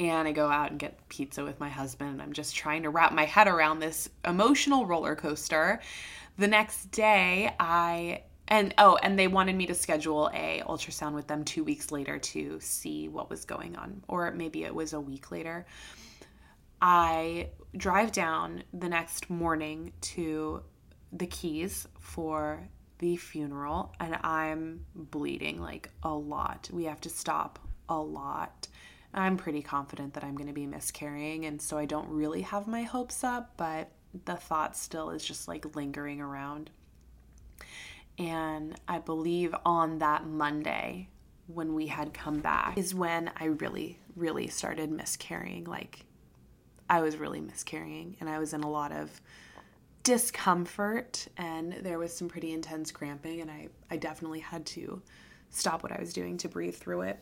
[0.00, 2.20] And I go out and get pizza with my husband.
[2.20, 5.80] I'm just trying to wrap my head around this emotional roller coaster.
[6.36, 11.26] The next day, I and oh, and they wanted me to schedule a ultrasound with
[11.26, 15.00] them 2 weeks later to see what was going on or maybe it was a
[15.00, 15.66] week later.
[16.80, 20.62] I drive down the next morning to
[21.12, 26.68] the Keys for the funeral and I'm bleeding like a lot.
[26.72, 27.58] We have to stop
[27.88, 28.68] a lot.
[29.14, 32.66] I'm pretty confident that I'm going to be miscarrying, and so I don't really have
[32.66, 33.90] my hopes up, but
[34.24, 36.70] the thought still is just like lingering around.
[38.18, 41.08] And I believe on that Monday,
[41.46, 45.64] when we had come back, is when I really, really started miscarrying.
[45.64, 46.04] Like,
[46.90, 49.22] I was really miscarrying, and I was in a lot of
[50.08, 55.02] discomfort and there was some pretty intense cramping and I, I definitely had to
[55.50, 57.18] stop what I was doing to breathe through it.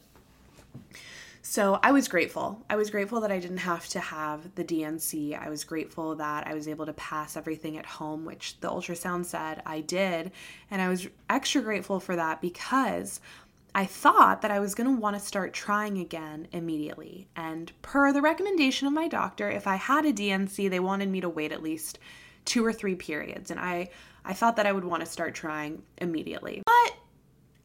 [1.43, 2.65] So I was grateful.
[2.71, 5.35] I was grateful that I didn't have to have the D&C.
[5.35, 9.25] I was grateful that I was able to pass everything at home, which the ultrasound
[9.25, 10.31] said I did.
[10.71, 13.21] And I was extra grateful for that because
[13.75, 17.27] I thought that I was going to want to start trying again immediately.
[17.35, 21.21] And per the recommendation of my doctor, if I had a D&C, they wanted me
[21.21, 21.99] to wait at least
[22.47, 23.91] two or three periods and I
[24.25, 26.63] I thought that I would want to start trying immediately.
[26.67, 26.97] But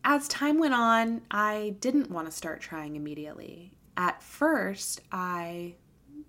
[0.03, 3.73] as time went on, I didn't want to start trying immediately.
[3.97, 5.75] At first, I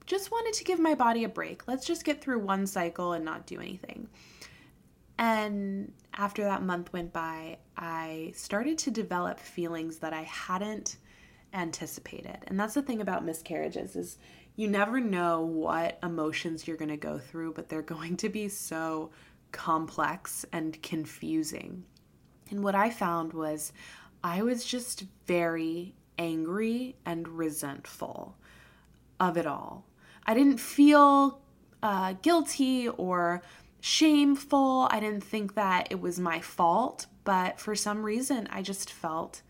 [0.07, 1.69] just wanted to give my body a break.
[1.69, 4.09] Let's just get through one cycle and not do anything.
[5.19, 10.97] And after that month went by, I started to develop feelings that I hadn't
[11.55, 12.39] anticipated.
[12.47, 14.19] And that's the thing about miscarriages is
[14.57, 18.49] you never know what emotions you're going to go through, but they're going to be
[18.49, 19.11] so
[19.51, 21.85] complex and confusing.
[22.51, 23.73] And what I found was
[24.23, 28.37] I was just very angry and resentful
[29.19, 29.85] of it all.
[30.27, 31.41] I didn't feel
[31.83, 33.43] uh, guilty or
[33.81, 34.87] shameful.
[34.91, 39.43] I didn't think that it was my fault, but for some reason, I just felt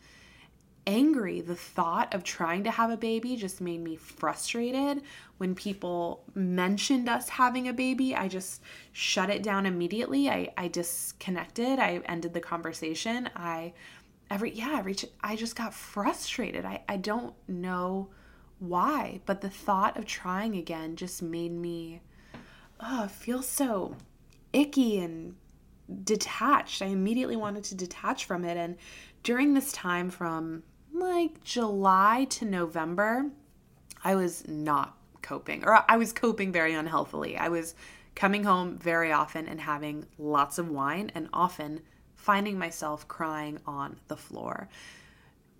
[0.86, 1.40] angry.
[1.40, 5.02] The thought of trying to have a baby just made me frustrated.
[5.38, 10.28] When people mentioned us having a baby, I just shut it down immediately.
[10.28, 11.78] I, I disconnected.
[11.78, 13.30] I ended the conversation.
[13.36, 13.74] I
[14.30, 16.64] every yeah, every I just got frustrated.
[16.64, 18.08] I, I don't know
[18.58, 22.00] why, but the thought of trying again just made me
[22.80, 23.96] oh, feel so
[24.52, 25.36] icky and
[26.04, 26.82] detached.
[26.82, 28.56] I immediately wanted to detach from it.
[28.56, 28.76] And
[29.22, 30.62] during this time from
[30.92, 33.30] like July to November,
[34.04, 37.36] I was not coping, or I was coping very unhealthily.
[37.36, 37.74] I was
[38.14, 41.80] coming home very often and having lots of wine, and often
[42.14, 44.68] finding myself crying on the floor.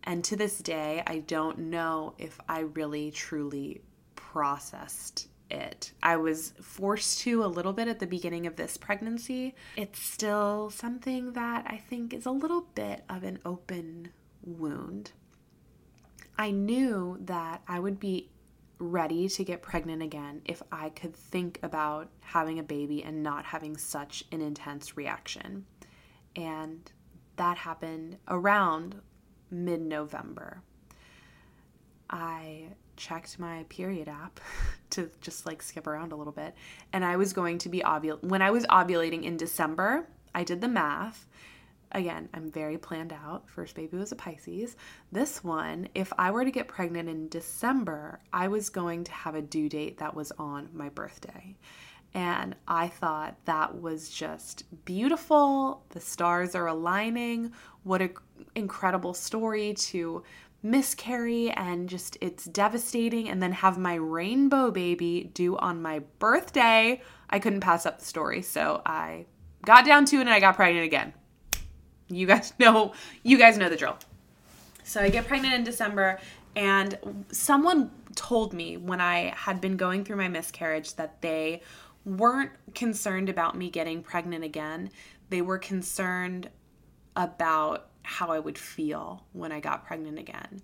[0.05, 3.83] And to this day, I don't know if I really truly
[4.17, 5.93] processed it.
[6.03, 9.55] I was forced to a little bit at the beginning of this pregnancy.
[9.77, 14.11] It's still something that I think is a little bit of an open
[14.43, 15.13] wound.
[16.39, 18.31] I knew that I would be
[18.79, 23.45] ready to get pregnant again if I could think about having a baby and not
[23.45, 25.67] having such an intense reaction.
[26.35, 26.91] And
[27.37, 29.01] that happened around
[29.51, 30.63] mid November.
[32.11, 34.41] I checked my period app
[34.91, 36.55] to just like skip around a little bit.
[36.93, 40.61] And I was going to be ovul when I was ovulating in December, I did
[40.61, 41.27] the math.
[41.95, 43.49] Again, I'm very planned out.
[43.49, 44.77] First baby was a Pisces.
[45.13, 49.35] This one, if I were to get pregnant in December, I was going to have
[49.35, 51.55] a due date that was on my birthday.
[52.15, 55.85] And I thought that was just beautiful.
[55.91, 57.53] The stars are aligning.
[57.85, 58.15] What an
[58.55, 60.23] incredible story to
[60.63, 67.03] miscarry and just it's devastating and then have my rainbow baby due on my birthday.
[67.29, 68.43] I couldn't pass up the story.
[68.43, 69.27] So I
[69.65, 71.13] got down to it and I got pregnant again.
[72.15, 73.99] You guys know you guys know the drill.
[74.85, 76.19] So I get pregnant in December
[76.55, 76.99] and
[77.31, 81.63] someone told me when I had been going through my miscarriage that they
[82.05, 84.91] weren't concerned about me getting pregnant again.
[85.31, 86.51] They were concerned
[87.17, 90.61] about how I would feel when I got pregnant again.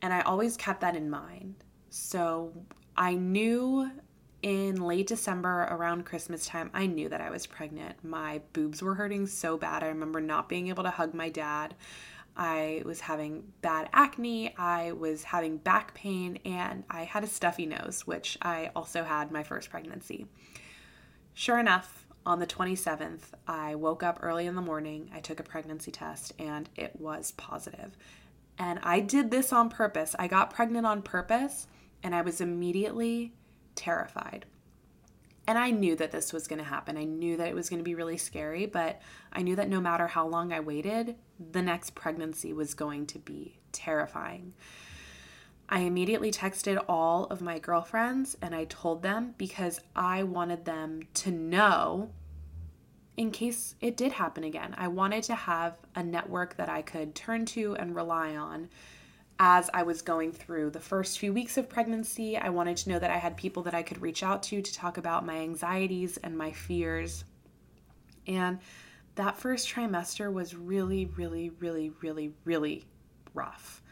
[0.00, 1.54] And I always kept that in mind.
[1.90, 2.52] So
[2.96, 3.90] I knew
[4.42, 8.04] in late December around Christmas time, I knew that I was pregnant.
[8.04, 9.82] My boobs were hurting so bad.
[9.82, 11.74] I remember not being able to hug my dad.
[12.36, 17.66] I was having bad acne, I was having back pain, and I had a stuffy
[17.66, 20.26] nose, which I also had my first pregnancy.
[21.34, 25.10] Sure enough, on the 27th, I woke up early in the morning.
[25.14, 27.96] I took a pregnancy test and it was positive.
[28.58, 30.14] And I did this on purpose.
[30.18, 31.66] I got pregnant on purpose
[32.02, 33.32] and I was immediately
[33.74, 34.46] terrified.
[35.46, 36.96] And I knew that this was going to happen.
[36.96, 39.00] I knew that it was going to be really scary, but
[39.32, 41.16] I knew that no matter how long I waited,
[41.50, 44.54] the next pregnancy was going to be terrifying.
[45.68, 51.00] I immediately texted all of my girlfriends and I told them because I wanted them
[51.14, 52.10] to know
[53.16, 54.74] in case it did happen again.
[54.76, 58.68] I wanted to have a network that I could turn to and rely on
[59.38, 62.36] as I was going through the first few weeks of pregnancy.
[62.36, 64.74] I wanted to know that I had people that I could reach out to to
[64.74, 67.24] talk about my anxieties and my fears.
[68.26, 68.58] And
[69.16, 72.84] that first trimester was really, really, really, really, really
[73.34, 73.82] rough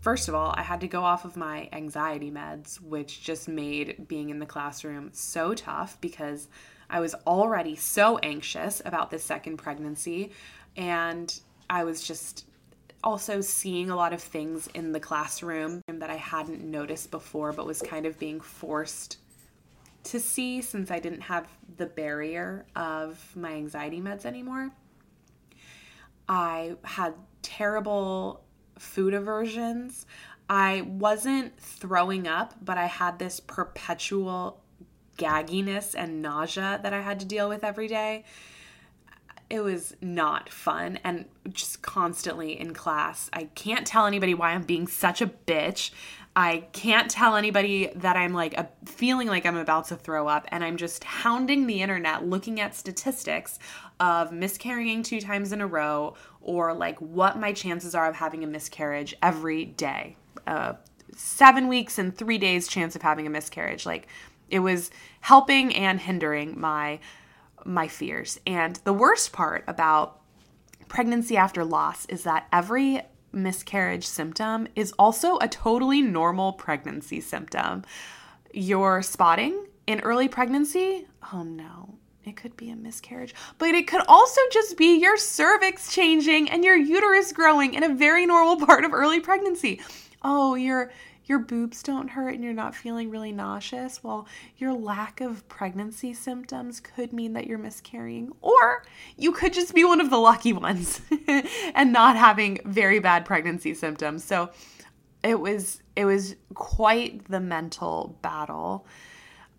[0.00, 4.08] first of all, I had to go off of my anxiety meds, which just made
[4.08, 6.48] being in the classroom so tough because
[6.88, 10.32] I was already so anxious about this second pregnancy.
[10.76, 12.46] And I was just
[13.02, 17.66] also seeing a lot of things in the classroom that I hadn't noticed before, but
[17.66, 19.18] was kind of being forced
[20.04, 24.70] to see since I didn't have the barrier of my anxiety meds anymore.
[26.28, 28.44] I had terrible
[28.78, 30.06] food aversions.
[30.48, 34.60] I wasn't throwing up, but I had this perpetual
[35.18, 38.24] gagginess and nausea that I had to deal with every day.
[39.52, 43.28] It was not fun and just constantly in class.
[43.34, 45.90] I can't tell anybody why I'm being such a bitch.
[46.34, 50.46] I can't tell anybody that I'm like a, feeling like I'm about to throw up,
[50.48, 53.58] and I'm just hounding the internet looking at statistics
[54.00, 58.42] of miscarrying two times in a row or like what my chances are of having
[58.42, 60.16] a miscarriage every day.
[60.46, 60.72] Uh,
[61.14, 63.84] seven weeks and three days chance of having a miscarriage.
[63.84, 64.08] Like
[64.48, 64.90] it was
[65.20, 67.00] helping and hindering my
[67.64, 68.40] my fears.
[68.46, 70.20] And the worst part about
[70.88, 73.02] pregnancy after loss is that every
[73.32, 77.82] miscarriage symptom is also a totally normal pregnancy symptom.
[78.52, 81.94] You're spotting in early pregnancy, oh no,
[82.24, 86.64] it could be a miscarriage, but it could also just be your cervix changing and
[86.64, 89.80] your uterus growing in a very normal part of early pregnancy.
[90.22, 90.92] Oh, your
[91.24, 94.02] your boobs don't hurt and you're not feeling really nauseous.
[94.02, 98.84] Well, your lack of pregnancy symptoms could mean that you're miscarrying, or
[99.16, 101.00] you could just be one of the lucky ones
[101.74, 104.24] and not having very bad pregnancy symptoms.
[104.24, 104.50] So,
[105.22, 108.86] it was it was quite the mental battle.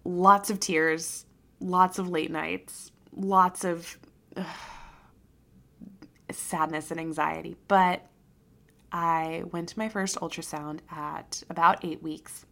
[0.03, 1.25] Lots of tears,
[1.59, 3.97] lots of late nights, lots of
[4.35, 4.45] ugh,
[6.31, 7.55] sadness and anxiety.
[7.67, 8.05] But
[8.93, 12.45] I went to my first ultrasound at about eight weeks.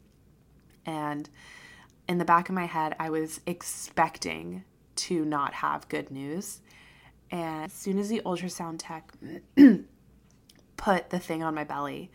[0.86, 1.30] And
[2.10, 4.64] in the back of my head, I was expecting
[4.96, 6.62] to not have good news.
[7.30, 9.14] And as soon as the ultrasound tech
[10.78, 12.12] put the thing on my belly,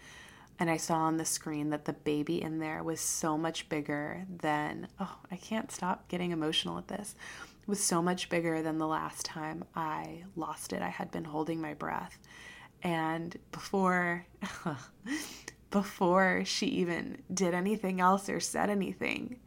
[0.59, 4.27] and I saw on the screen that the baby in there was so much bigger
[4.29, 7.15] than oh, I can't stop getting emotional at this.
[7.67, 10.83] Was so much bigger than the last time I lost it.
[10.83, 12.19] I had been holding my breath.
[12.83, 14.27] And before
[15.71, 19.39] before she even did anything else or said anything,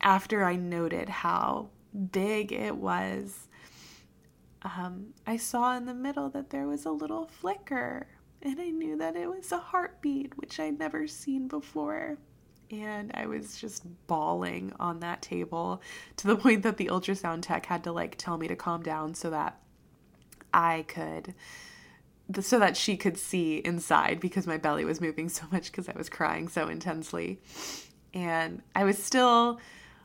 [0.00, 1.68] after I noted how
[2.12, 3.48] big it was,
[4.62, 8.06] um, I saw in the middle that there was a little flicker
[8.44, 12.18] and I knew that it was a heartbeat, which I'd never seen before.
[12.70, 15.80] And I was just bawling on that table
[16.18, 19.14] to the point that the ultrasound tech had to like tell me to calm down
[19.14, 19.60] so that
[20.52, 21.34] I could
[22.40, 25.96] so that she could see inside because my belly was moving so much because I
[25.96, 27.40] was crying so intensely.
[28.12, 29.60] And I was still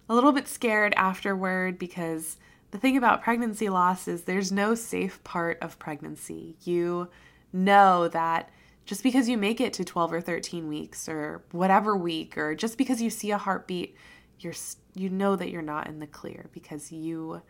[0.07, 2.37] a little bit scared afterward because
[2.71, 6.55] the thing about pregnancy loss is there's no safe part of pregnancy.
[6.63, 7.09] You
[7.53, 8.49] know that
[8.85, 12.77] just because you make it to 12 or 13 weeks or whatever week or just
[12.77, 13.95] because you see a heartbeat
[14.39, 14.53] you're
[14.95, 17.41] you know that you're not in the clear because you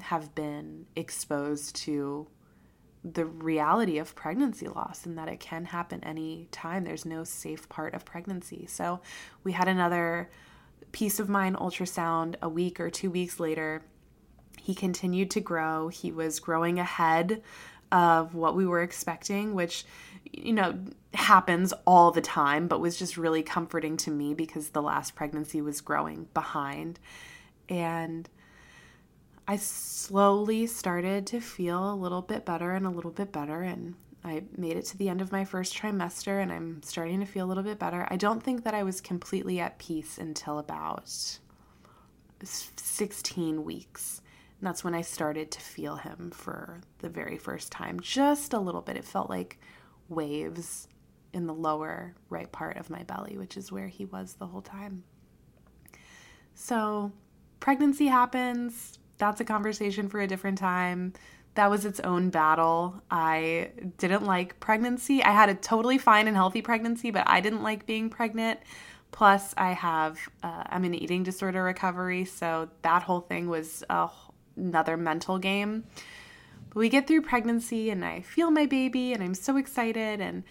[0.00, 2.26] have been exposed to
[3.02, 7.68] the reality of pregnancy loss and that it can happen any time there's no safe
[7.68, 8.66] part of pregnancy.
[8.66, 9.00] So
[9.42, 10.30] we had another
[10.92, 13.82] peace of mind ultrasound a week or 2 weeks later.
[14.58, 15.88] He continued to grow.
[15.88, 17.42] He was growing ahead
[17.90, 19.84] of what we were expecting, which,
[20.30, 20.78] you know,
[21.14, 25.62] happens all the time, but was just really comforting to me because the last pregnancy
[25.62, 27.00] was growing behind.
[27.68, 28.28] And
[29.50, 33.62] I slowly started to feel a little bit better and a little bit better.
[33.62, 37.26] And I made it to the end of my first trimester and I'm starting to
[37.26, 38.06] feel a little bit better.
[38.08, 41.40] I don't think that I was completely at peace until about
[42.44, 44.22] 16 weeks.
[44.60, 48.60] And that's when I started to feel him for the very first time, just a
[48.60, 48.96] little bit.
[48.96, 49.58] It felt like
[50.08, 50.86] waves
[51.32, 54.62] in the lower right part of my belly, which is where he was the whole
[54.62, 55.02] time.
[56.54, 57.10] So,
[57.58, 58.99] pregnancy happens.
[59.20, 61.12] That's a conversation for a different time.
[61.54, 63.02] That was its own battle.
[63.10, 65.22] I didn't like pregnancy.
[65.22, 68.60] I had a totally fine and healthy pregnancy, but I didn't like being pregnant.
[69.12, 72.24] Plus, I have, uh, I'm in eating disorder recovery.
[72.24, 74.08] So, that whole thing was a
[74.56, 75.84] another mental game.
[76.68, 80.44] But we get through pregnancy and I feel my baby and I'm so excited and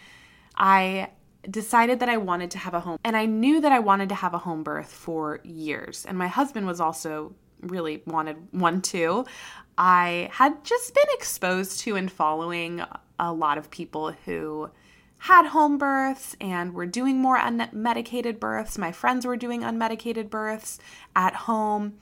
[0.55, 1.11] I
[1.49, 2.99] decided that I wanted to have a home.
[3.03, 6.05] And I knew that I wanted to have a home birth for years.
[6.05, 9.25] And my husband was also really wanted one too.
[9.77, 12.83] I had just been exposed to and following
[13.17, 14.69] a lot of people who
[15.19, 18.77] had home births and were doing more unmedicated births.
[18.77, 20.79] My friends were doing unmedicated births
[21.15, 21.97] at home.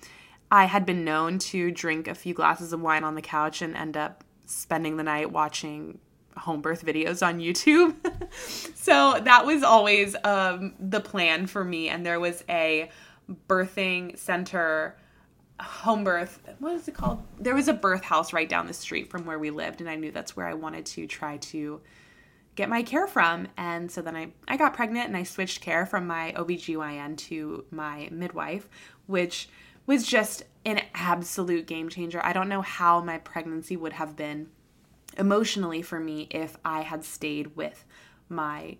[0.51, 3.76] I had been known to drink a few glasses of wine on the couch and
[3.76, 5.99] end up spending the night watching
[6.38, 7.95] home birth videos on YouTube.
[8.76, 11.89] so that was always um, the plan for me.
[11.89, 12.89] And there was a
[13.49, 14.95] birthing center
[15.60, 19.10] home birth what is it called there was a birth house right down the street
[19.10, 21.82] from where we lived and i knew that's where i wanted to try to
[22.55, 25.86] get my care from and so then i, I got pregnant and i switched care
[25.86, 28.70] from my obgyn to my midwife
[29.08, 29.49] which
[29.88, 32.22] was just an absolute game changer.
[32.24, 34.49] I don't know how my pregnancy would have been
[35.18, 37.86] emotionally for me if I had stayed with
[38.30, 38.78] my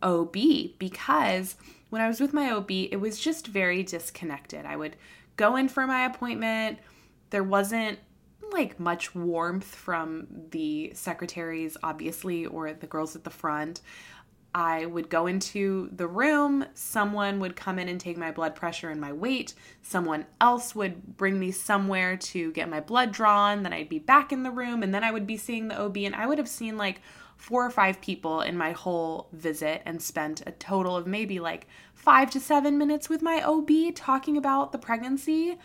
[0.00, 0.36] OB
[0.78, 1.56] because
[1.90, 4.64] when I was with my OB, it was just very disconnected.
[4.64, 4.96] I would
[5.36, 6.78] go in for my appointment,
[7.30, 7.98] there wasn't
[8.52, 13.80] like much warmth from the secretaries, obviously, or the girls at the front.
[14.54, 18.88] I would go into the room, someone would come in and take my blood pressure
[18.88, 23.72] and my weight, someone else would bring me somewhere to get my blood drawn, then
[23.72, 26.14] I'd be back in the room, and then I would be seeing the OB, and
[26.14, 27.00] I would have seen like
[27.44, 31.66] four or five people in my whole visit and spent a total of maybe like
[31.92, 35.58] five to seven minutes with my OB talking about the pregnancy.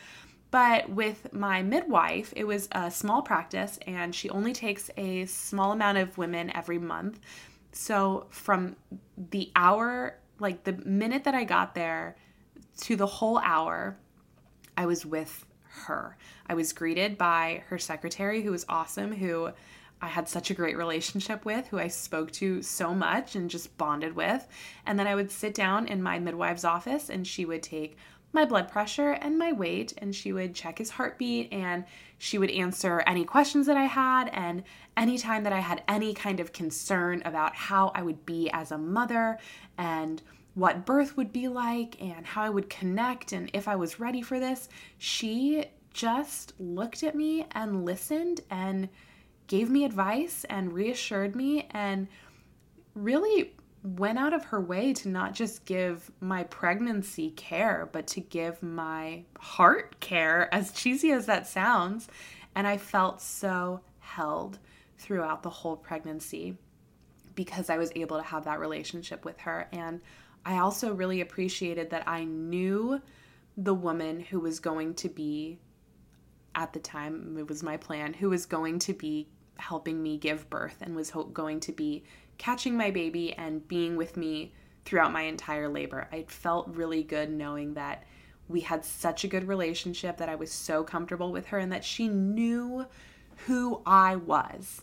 [0.51, 5.71] But with my midwife, it was a small practice and she only takes a small
[5.71, 7.21] amount of women every month.
[7.71, 8.75] So from
[9.17, 12.17] the hour, like the minute that I got there
[12.81, 13.97] to the whole hour,
[14.75, 15.45] I was with
[15.85, 16.17] her.
[16.45, 19.51] I was greeted by her secretary, who was awesome, who
[20.01, 23.77] I had such a great relationship with, who I spoke to so much and just
[23.77, 24.47] bonded with.
[24.85, 27.97] And then I would sit down in my midwife's office and she would take
[28.31, 31.83] my blood pressure and my weight, and she would check his heartbeat and
[32.19, 34.29] she would answer any questions that I had.
[34.29, 34.63] And
[34.95, 38.77] anytime that I had any kind of concern about how I would be as a
[38.77, 39.39] mother
[39.77, 40.21] and
[40.53, 44.21] what birth would be like and how I would connect and if I was ready
[44.21, 48.89] for this, she just looked at me and listened and
[49.49, 52.07] gave me advice and reassured me and
[52.93, 58.21] really went out of her way to not just give my pregnancy care, but to
[58.21, 62.07] give my heart care, as cheesy as that sounds.
[62.55, 64.59] And I felt so held
[64.97, 66.57] throughout the whole pregnancy
[67.35, 69.67] because I was able to have that relationship with her.
[69.71, 70.01] And
[70.45, 73.01] I also really appreciated that I knew
[73.57, 75.57] the woman who was going to be,
[76.53, 79.27] at the time, it was my plan, who was going to be
[79.59, 82.03] helping me give birth and was going to be
[82.37, 84.53] catching my baby and being with me
[84.85, 86.07] throughout my entire labor.
[86.11, 88.05] I felt really good knowing that
[88.47, 91.85] we had such a good relationship, that I was so comfortable with her, and that
[91.85, 92.85] she knew
[93.45, 94.81] who I was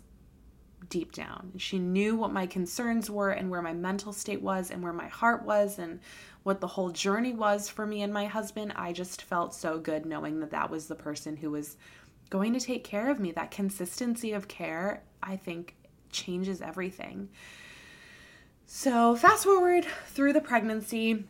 [0.89, 1.53] deep down.
[1.57, 5.09] She knew what my concerns were and where my mental state was and where my
[5.09, 5.99] heart was and
[6.45, 8.73] what the whole journey was for me and my husband.
[8.77, 11.77] I just felt so good knowing that that was the person who was
[12.31, 13.33] going to take care of me.
[13.33, 15.75] That consistency of care, I think,
[16.11, 17.29] changes everything.
[18.67, 21.25] So, fast forward through the pregnancy,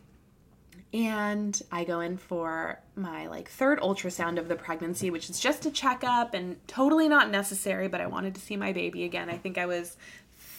[0.93, 5.65] and I go in for my like third ultrasound of the pregnancy, which is just
[5.65, 9.29] a checkup and totally not necessary, but I wanted to see my baby again.
[9.29, 9.97] I think I was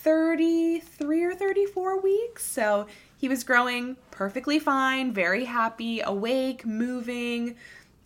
[0.03, 2.47] 33 or 34 weeks.
[2.47, 2.86] So
[3.16, 7.57] he was growing perfectly fine, very happy, awake, moving.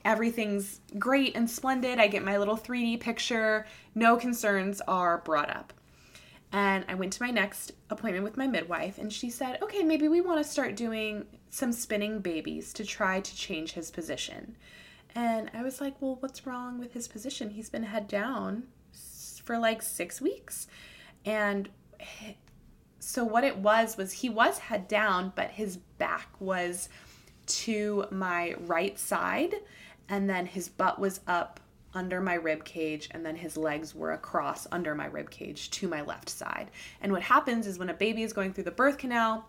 [0.04, 1.98] Everything's great and splendid.
[1.98, 3.66] I get my little 3D picture.
[3.94, 5.72] No concerns are brought up.
[6.52, 10.08] And I went to my next appointment with my midwife, and she said, Okay, maybe
[10.08, 14.56] we want to start doing some spinning babies to try to change his position.
[15.14, 17.50] And I was like, Well, what's wrong with his position?
[17.50, 18.64] He's been head down
[19.44, 20.66] for like six weeks.
[21.24, 21.70] And
[22.98, 26.88] so, what it was, was he was head down, but his back was
[27.46, 29.54] to my right side,
[30.12, 31.58] and then his butt was up
[31.94, 35.88] under my rib cage and then his legs were across under my rib cage to
[35.88, 36.70] my left side.
[37.00, 39.48] And what happens is when a baby is going through the birth canal,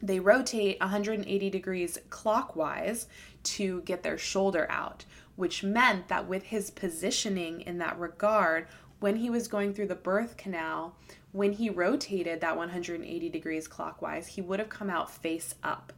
[0.00, 3.06] they rotate 180 degrees clockwise
[3.42, 5.04] to get their shoulder out,
[5.36, 8.66] which meant that with his positioning in that regard,
[9.00, 10.96] when he was going through the birth canal,
[11.32, 15.92] when he rotated that 180 degrees clockwise, he would have come out face up,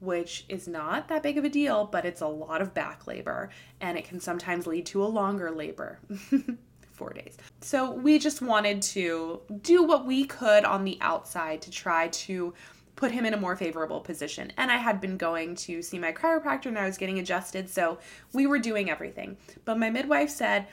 [0.00, 3.50] which is not that big of a deal, but it's a lot of back labor
[3.80, 5.98] and it can sometimes lead to a longer labor.
[6.92, 7.36] Four days.
[7.60, 12.54] So we just wanted to do what we could on the outside to try to
[12.94, 14.50] put him in a more favorable position.
[14.56, 17.98] And I had been going to see my chiropractor and I was getting adjusted, so
[18.32, 19.36] we were doing everything.
[19.66, 20.66] But my midwife said,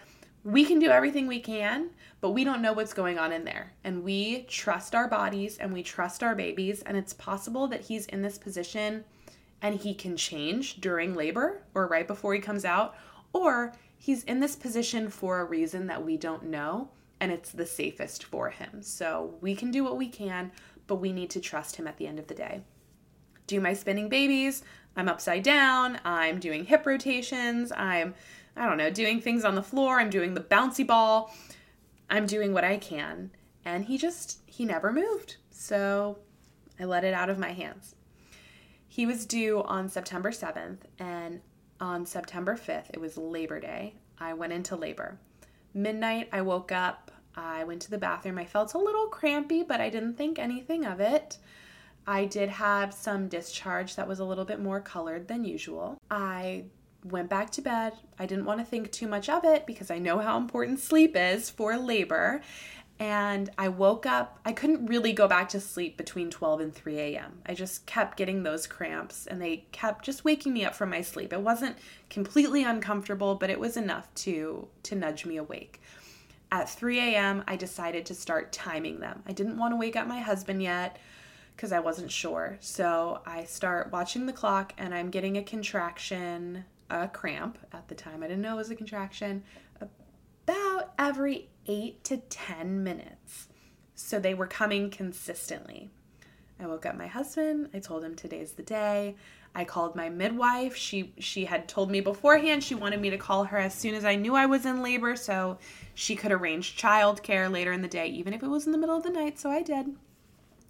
[0.46, 3.74] we can do everything we can, but we don't know what's going on in there.
[3.84, 6.82] And we trust our bodies and we trust our babies.
[6.82, 9.06] And it's possible that he's in this position
[9.64, 12.96] and he can change during labor or right before he comes out,
[13.32, 16.90] or he's in this position for a reason that we don't know
[17.24, 18.82] and it's the safest for him.
[18.82, 20.52] So we can do what we can,
[20.88, 22.60] but we need to trust him at the end of the day.
[23.48, 24.62] Do my spinning babies.
[24.98, 26.02] I'm upside down.
[26.04, 27.72] I'm doing hip rotations.
[27.72, 28.14] I'm,
[28.58, 30.02] I don't know, doing things on the floor.
[30.02, 31.34] I'm doing the bouncy ball.
[32.10, 33.32] I'm doing what I can.
[33.64, 35.38] And he just, he never moved.
[35.50, 36.20] So
[36.78, 37.96] I let it out of my hands.
[38.94, 41.42] He was due on September 7th, and
[41.80, 45.18] on September 5th, it was Labor Day, I went into labor.
[45.74, 48.38] Midnight, I woke up, I went to the bathroom.
[48.38, 51.40] I felt a little crampy, but I didn't think anything of it.
[52.06, 55.98] I did have some discharge that was a little bit more colored than usual.
[56.12, 56.66] I
[57.04, 57.94] went back to bed.
[58.20, 61.16] I didn't want to think too much of it because I know how important sleep
[61.16, 62.42] is for labor
[63.00, 64.40] and I woke up.
[64.46, 67.42] I couldn't really go back to sleep between 12 and 3 a.m.
[67.46, 71.02] I just kept getting those cramps and they kept just waking me up from my
[71.02, 71.34] sleep.
[71.34, 71.78] It wasn't
[72.10, 75.82] completely uncomfortable, but it was enough to to nudge me awake.
[76.52, 79.24] at 3 a.m., I decided to start timing them.
[79.28, 80.98] I didn't want to wake up my husband yet
[81.56, 82.58] because I wasn't sure.
[82.62, 87.96] So I start watching the clock and I'm getting a contraction, a cramp at the
[87.96, 88.22] time.
[88.24, 89.44] I didn't know it was a contraction,
[90.44, 93.48] about every eight to 10 minutes.
[93.96, 95.92] So they were coming consistently.
[96.60, 97.70] I woke up my husband.
[97.74, 99.16] I told him today's the day.
[99.56, 100.76] I called my midwife.
[100.76, 104.04] She she had told me beforehand she wanted me to call her as soon as
[104.04, 105.60] I knew I was in labor so
[105.94, 108.98] she could arrange childcare later in the day even if it was in the middle
[108.98, 109.88] of the night, so I did.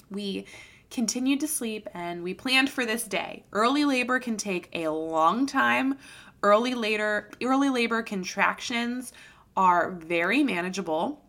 [0.09, 0.45] We
[0.91, 3.43] continued to sleep and we planned for this day.
[3.53, 5.97] Early labor can take a long time.
[6.41, 9.13] Early later early labor contractions
[9.55, 11.21] are very manageable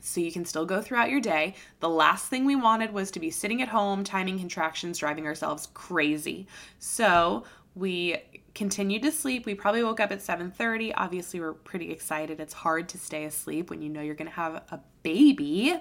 [0.00, 1.54] so you can still go throughout your day.
[1.80, 5.68] The last thing we wanted was to be sitting at home, timing contractions, driving ourselves
[5.72, 6.46] crazy.
[6.78, 8.18] So we
[8.54, 9.46] continued to sleep.
[9.46, 10.92] We probably woke up at 7:30.
[10.94, 12.38] Obviously, we're pretty excited.
[12.38, 15.74] It's hard to stay asleep when you know you're going to have a baby.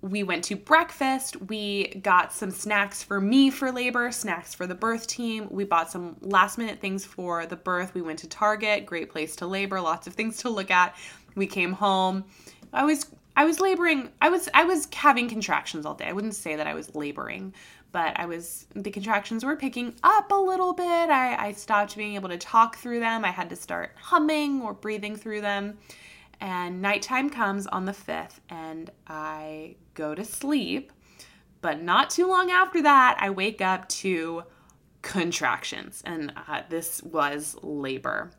[0.00, 1.40] We went to breakfast.
[1.48, 5.48] We got some snacks for me for labor, snacks for the birth team.
[5.50, 7.94] We bought some last minute things for the birth.
[7.94, 10.94] We went to Target, great place to labor, lots of things to look at.
[11.34, 12.24] We came home.
[12.72, 14.10] I was I was laboring.
[14.20, 16.06] I was I was having contractions all day.
[16.06, 17.54] I wouldn't say that I was laboring,
[17.92, 20.84] but I was the contractions were picking up a little bit.
[20.86, 23.24] I, I stopped being able to talk through them.
[23.24, 25.78] I had to start humming or breathing through them.
[26.40, 30.92] And nighttime comes on the 5th, and I go to sleep.
[31.60, 34.44] But not too long after that, I wake up to
[35.02, 38.30] contractions, and uh, this was labor.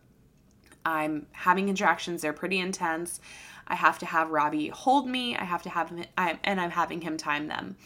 [0.86, 3.20] I'm having contractions, they're pretty intense.
[3.68, 5.36] I have to have Robbie hold me.
[5.36, 7.78] I have to have him, I, and I'm having him time them.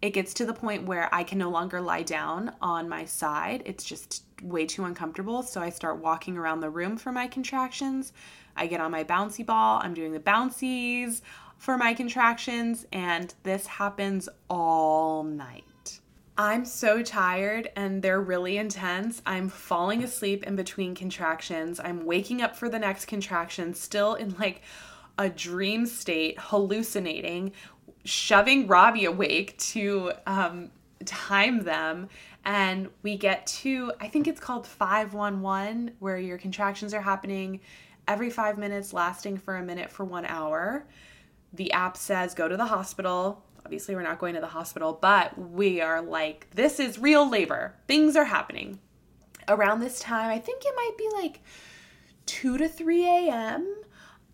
[0.00, 3.62] It gets to the point where I can no longer lie down on my side.
[3.66, 5.42] It's just way too uncomfortable.
[5.42, 8.14] So I start walking around the room for my contractions.
[8.56, 9.80] I get on my bouncy ball.
[9.82, 11.22] I'm doing the bouncies
[11.56, 15.64] for my contractions, and this happens all night.
[16.38, 19.20] I'm so tired and they're really intense.
[19.26, 21.78] I'm falling asleep in between contractions.
[21.78, 24.62] I'm waking up for the next contraction, still in like
[25.18, 27.52] a dream state, hallucinating,
[28.06, 30.70] shoving Robbie awake to um,
[31.04, 32.08] time them.
[32.46, 37.60] And we get to, I think it's called 511, where your contractions are happening
[38.10, 40.84] every five minutes, lasting for a minute for one hour.
[41.52, 43.44] The app says go to the hospital.
[43.64, 47.76] Obviously, we're not going to the hospital, but we are like, this is real labor.
[47.86, 48.80] Things are happening.
[49.46, 51.40] Around this time, I think it might be like
[52.26, 53.76] 2 to 3 a.m.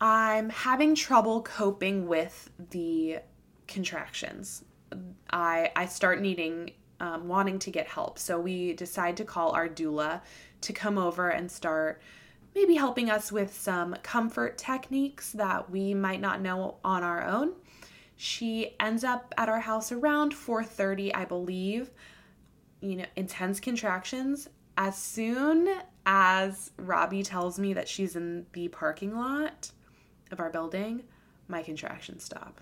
[0.01, 3.19] I'm having trouble coping with the
[3.69, 4.65] contractions.
[5.31, 8.19] I I start needing um, wanting to get help.
[8.19, 10.23] So we decide to call our doula
[10.63, 12.01] to come over and start
[12.57, 17.53] maybe helping us with some comfort techniques that we might not know on our own.
[18.17, 21.91] She ends up at our house around 4:30, I believe.
[22.81, 24.49] You know, intense contractions.
[24.79, 25.69] As soon
[26.07, 29.71] as Robbie tells me that she's in the parking lot,
[30.33, 31.05] of our building,
[31.49, 32.61] my contractions stop.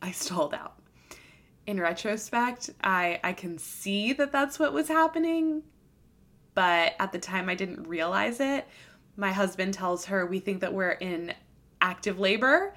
[0.00, 0.78] I stalled out.
[1.66, 5.64] In retrospect, I I can see that that's what was happening,
[6.56, 8.66] but at the time I didn't realize it.
[9.16, 11.34] My husband tells her we think that we're in
[11.82, 12.74] active labor.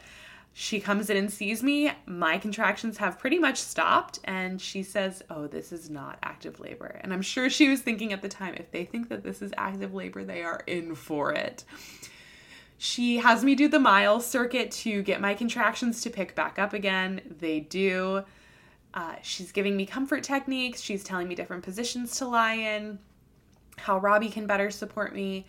[0.51, 1.89] She comes in and sees me.
[2.05, 6.99] My contractions have pretty much stopped, and she says, Oh, this is not active labor.
[7.01, 9.53] And I'm sure she was thinking at the time, if they think that this is
[9.57, 11.63] active labor, they are in for it.
[12.77, 16.73] She has me do the mile circuit to get my contractions to pick back up
[16.73, 17.21] again.
[17.39, 18.23] They do.
[18.93, 20.81] Uh, she's giving me comfort techniques.
[20.81, 22.99] She's telling me different positions to lie in,
[23.79, 25.47] how Robbie can better support me.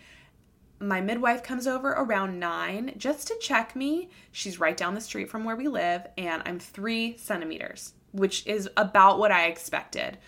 [0.80, 4.08] My midwife comes over around nine just to check me.
[4.32, 8.68] She's right down the street from where we live, and I'm three centimeters, which is
[8.76, 10.18] about what I expected.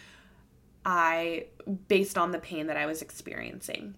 [0.84, 1.46] I,
[1.88, 3.94] based on the pain that I was experiencing.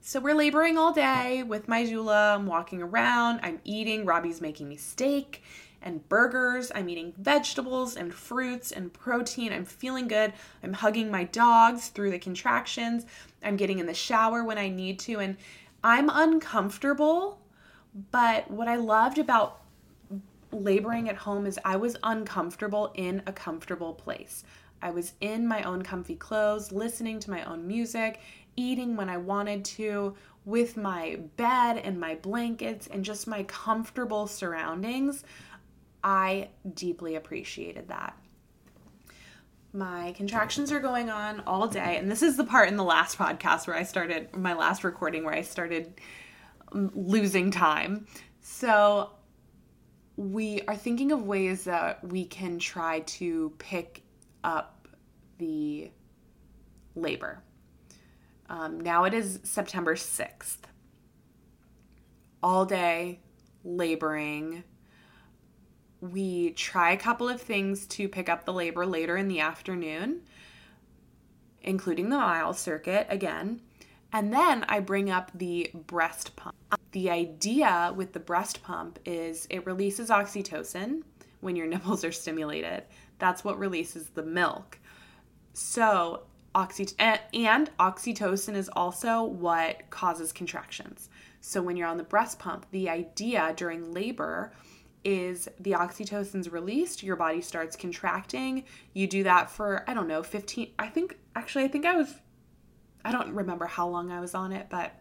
[0.00, 2.34] So we're laboring all day with my doula.
[2.34, 3.40] I'm walking around.
[3.42, 4.04] I'm eating.
[4.04, 5.42] Robbie's making me steak
[5.84, 6.72] and burgers.
[6.74, 9.52] I'm eating vegetables and fruits and protein.
[9.52, 10.32] I'm feeling good.
[10.62, 13.06] I'm hugging my dogs through the contractions.
[13.44, 15.20] I'm getting in the shower when I need to.
[15.20, 15.36] And
[15.84, 17.40] I'm uncomfortable.
[18.10, 19.60] But what I loved about
[20.50, 24.42] laboring at home is I was uncomfortable in a comfortable place.
[24.82, 28.20] I was in my own comfy clothes, listening to my own music,
[28.56, 30.14] eating when I wanted to,
[30.44, 35.24] with my bed and my blankets and just my comfortable surroundings.
[36.04, 38.16] I deeply appreciated that.
[39.72, 43.18] My contractions are going on all day, and this is the part in the last
[43.18, 46.00] podcast where I started, my last recording, where I started
[46.70, 48.06] um, losing time.
[48.40, 49.10] So,
[50.16, 54.02] we are thinking of ways that we can try to pick
[54.44, 54.86] up
[55.38, 55.90] the
[56.94, 57.42] labor.
[58.48, 60.58] Um, now it is September 6th.
[62.42, 63.20] All day
[63.64, 64.62] laboring.
[66.00, 70.22] We try a couple of things to pick up the labor later in the afternoon,
[71.62, 73.60] including the mile circuit again.
[74.12, 76.54] And then I bring up the breast pump.
[76.92, 81.02] The idea with the breast pump is it releases oxytocin
[81.40, 82.84] when your nipples are stimulated.
[83.18, 84.78] That's what releases the milk.
[85.52, 86.22] So,
[86.54, 91.08] oxy eh, and oxytocin is also what causes contractions.
[91.40, 94.52] So, when you're on the breast pump, the idea during labor
[95.04, 98.64] is the oxytocin's released, your body starts contracting.
[98.92, 102.14] You do that for, I don't know, 15, I think, actually, I think I was
[103.04, 104.92] I don't remember how long I was on it, but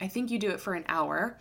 [0.00, 1.38] I think you do it for an hour.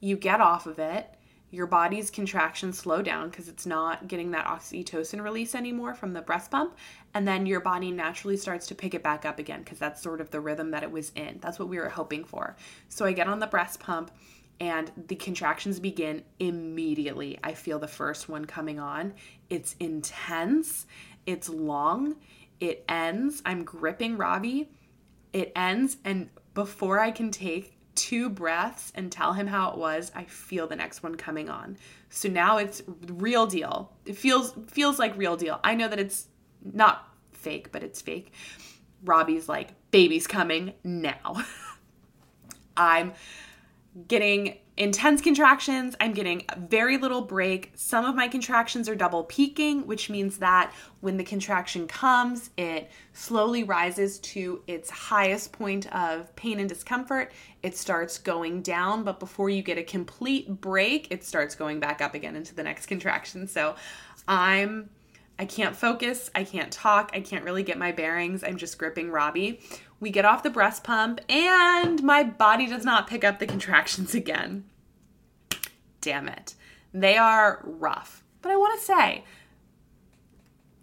[0.00, 1.08] You get off of it.
[1.50, 6.20] Your body's contractions slow down because it's not getting that oxytocin release anymore from the
[6.20, 6.76] breast pump.
[7.14, 10.20] And then your body naturally starts to pick it back up again because that's sort
[10.20, 11.38] of the rhythm that it was in.
[11.40, 12.56] That's what we were hoping for.
[12.88, 14.10] So I get on the breast pump
[14.60, 17.38] and the contractions begin immediately.
[17.42, 19.14] I feel the first one coming on.
[19.50, 20.86] It's intense,
[21.26, 22.16] it's long,
[22.60, 23.42] it ends.
[23.44, 24.68] I'm gripping Robbie
[25.34, 30.12] it ends, and before I can take two breaths and tell him how it was,
[30.14, 31.76] I feel the next one coming on.
[32.08, 33.92] So now it's real deal.
[34.06, 35.58] It feels feels like real deal.
[35.64, 36.28] I know that it's
[36.62, 38.32] not fake, but it's fake.
[39.04, 41.42] Robbie's like, baby's coming now.
[42.76, 43.12] I'm
[44.08, 45.94] getting intense contractions.
[46.00, 47.72] I'm getting very little break.
[47.76, 52.90] Some of my contractions are double peaking, which means that when the contraction comes, it
[53.12, 57.32] slowly rises to its highest point of pain and discomfort.
[57.62, 62.00] It starts going down, but before you get a complete break, it starts going back
[62.00, 63.46] up again into the next contraction.
[63.46, 63.76] So
[64.26, 64.90] I'm
[65.36, 68.44] I can't focus, I can't talk, I can't really get my bearings.
[68.44, 69.60] I'm just gripping Robbie.
[70.04, 74.14] We get off the breast pump, and my body does not pick up the contractions
[74.14, 74.64] again.
[76.02, 76.56] Damn it.
[76.92, 78.22] They are rough.
[78.42, 79.24] But I want to say,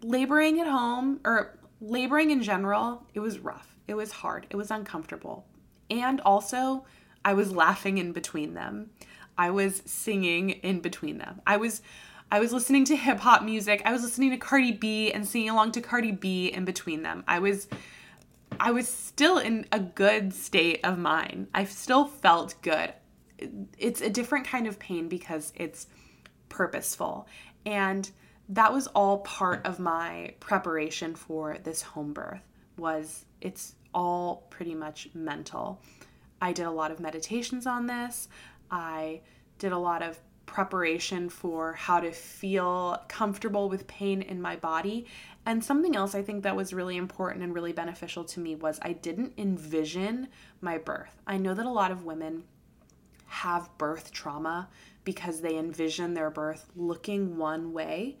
[0.02, 3.76] laboring at home, or laboring in general, it was rough.
[3.86, 4.48] It was hard.
[4.50, 5.46] It was uncomfortable.
[5.88, 6.84] And also,
[7.24, 8.90] I was laughing in between them.
[9.38, 11.42] I was singing in between them.
[11.46, 11.80] I was
[12.32, 13.82] I was listening to hip hop music.
[13.84, 17.22] I was listening to Cardi B and singing along to Cardi B in between them.
[17.28, 17.68] I was
[18.64, 21.48] I was still in a good state of mind.
[21.52, 22.94] I still felt good.
[23.76, 25.88] It's a different kind of pain because it's
[26.48, 27.26] purposeful.
[27.66, 28.08] And
[28.50, 32.42] that was all part of my preparation for this home birth
[32.76, 35.82] was it's all pretty much mental.
[36.40, 38.28] I did a lot of meditations on this.
[38.70, 39.22] I
[39.58, 45.06] did a lot of preparation for how to feel comfortable with pain in my body.
[45.46, 48.78] And something else I think that was really important and really beneficial to me was
[48.82, 50.28] I didn't envision
[50.60, 51.20] my birth.
[51.26, 52.44] I know that a lot of women
[53.26, 54.68] have birth trauma
[55.04, 58.18] because they envision their birth looking one way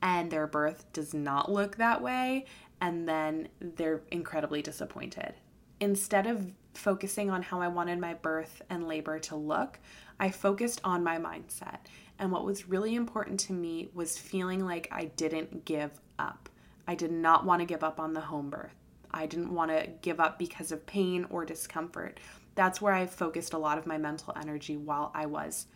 [0.00, 2.46] and their birth does not look that way
[2.80, 5.34] and then they're incredibly disappointed.
[5.80, 9.78] Instead of focusing on how I wanted my birth and labor to look,
[10.22, 11.78] I focused on my mindset.
[12.16, 16.48] And what was really important to me was feeling like I didn't give up.
[16.86, 18.76] I did not want to give up on the home birth.
[19.10, 22.20] I didn't want to give up because of pain or discomfort.
[22.54, 25.66] That's where I focused a lot of my mental energy while I was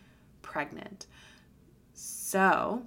[0.41, 1.07] pregnant.
[1.93, 2.83] So,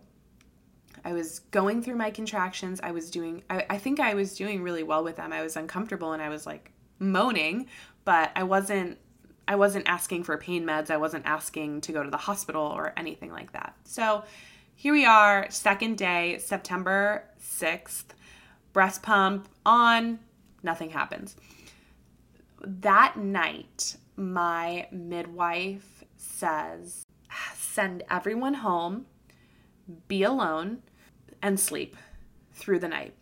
[1.04, 2.80] I was going through my contractions.
[2.82, 5.30] I was doing, I, I, think I was doing really well with them.
[5.30, 7.66] I was uncomfortable and I was like moaning,
[8.06, 8.96] but I wasn't
[9.50, 10.92] I wasn't asking for pain meds.
[10.92, 13.74] I wasn't asking to go to the hospital or anything like that.
[13.82, 14.22] So
[14.76, 18.04] here we are, second day, September 6th,
[18.72, 20.20] breast pump on,
[20.62, 21.34] nothing happens.
[22.64, 27.04] That night, my midwife says,
[27.56, 29.06] send everyone home,
[30.06, 30.80] be alone,
[31.42, 31.96] and sleep
[32.52, 33.14] through the night.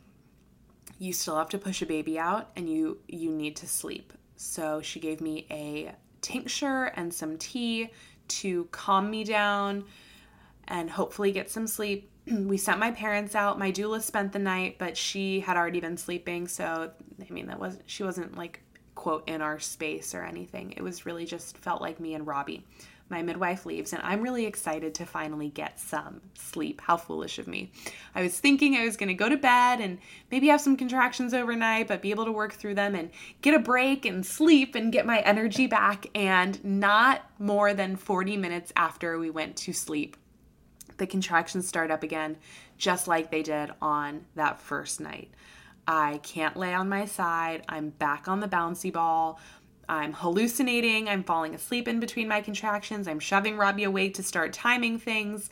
[0.98, 4.12] You still have to push a baby out and you you need to sleep.
[4.36, 5.94] So she gave me a
[6.28, 7.90] tincture and some tea
[8.28, 9.84] to calm me down
[10.66, 12.10] and hopefully get some sleep.
[12.26, 13.58] we sent my parents out.
[13.58, 17.58] My doula spent the night, but she had already been sleeping, so I mean that
[17.58, 18.60] wasn't she wasn't like
[18.94, 20.74] quote in our space or anything.
[20.76, 22.66] It was really just felt like me and Robbie.
[23.10, 26.82] My midwife leaves, and I'm really excited to finally get some sleep.
[26.82, 27.72] How foolish of me.
[28.14, 29.98] I was thinking I was going to go to bed and
[30.30, 33.58] maybe have some contractions overnight, but be able to work through them and get a
[33.58, 36.06] break and sleep and get my energy back.
[36.14, 40.16] And not more than 40 minutes after we went to sleep,
[40.98, 42.36] the contractions start up again,
[42.76, 45.30] just like they did on that first night.
[45.86, 47.62] I can't lay on my side.
[47.66, 49.40] I'm back on the bouncy ball.
[49.88, 51.08] I'm hallucinating.
[51.08, 53.08] I'm falling asleep in between my contractions.
[53.08, 55.48] I'm shoving Robbie awake to start timing things.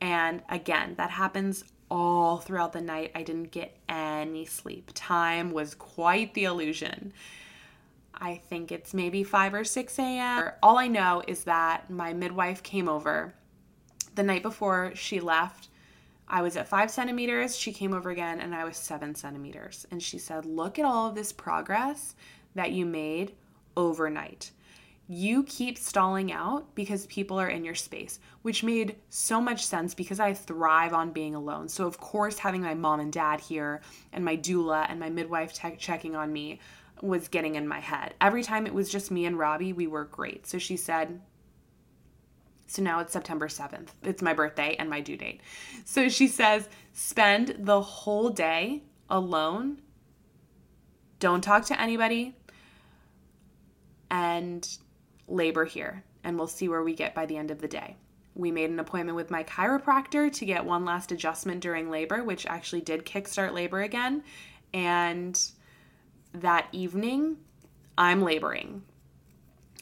[0.00, 3.12] And again, that happens all throughout the night.
[3.14, 4.90] I didn't get any sleep.
[4.94, 7.12] Time was quite the illusion.
[8.14, 10.50] I think it's maybe 5 or 6 a.m.
[10.62, 13.34] All I know is that my midwife came over
[14.14, 15.68] the night before she left.
[16.28, 17.56] I was at five centimeters.
[17.56, 19.86] She came over again and I was seven centimeters.
[19.90, 22.16] And she said, Look at all of this progress
[22.54, 23.34] that you made
[23.76, 24.50] overnight.
[25.08, 29.94] You keep stalling out because people are in your space, which made so much sense
[29.94, 31.68] because I thrive on being alone.
[31.68, 35.52] So, of course, having my mom and dad here and my doula and my midwife
[35.52, 36.58] te- checking on me
[37.02, 38.14] was getting in my head.
[38.20, 40.46] Every time it was just me and Robbie, we were great.
[40.46, 41.20] So she said,
[42.66, 43.90] so now it's September 7th.
[44.02, 45.40] It's my birthday and my due date.
[45.84, 49.82] So she says, spend the whole day alone.
[51.20, 52.34] Don't talk to anybody
[54.10, 54.68] and
[55.28, 56.04] labor here.
[56.24, 57.96] And we'll see where we get by the end of the day.
[58.34, 62.46] We made an appointment with my chiropractor to get one last adjustment during labor, which
[62.46, 64.22] actually did kickstart labor again.
[64.74, 65.40] And
[66.34, 67.38] that evening,
[67.96, 68.82] I'm laboring.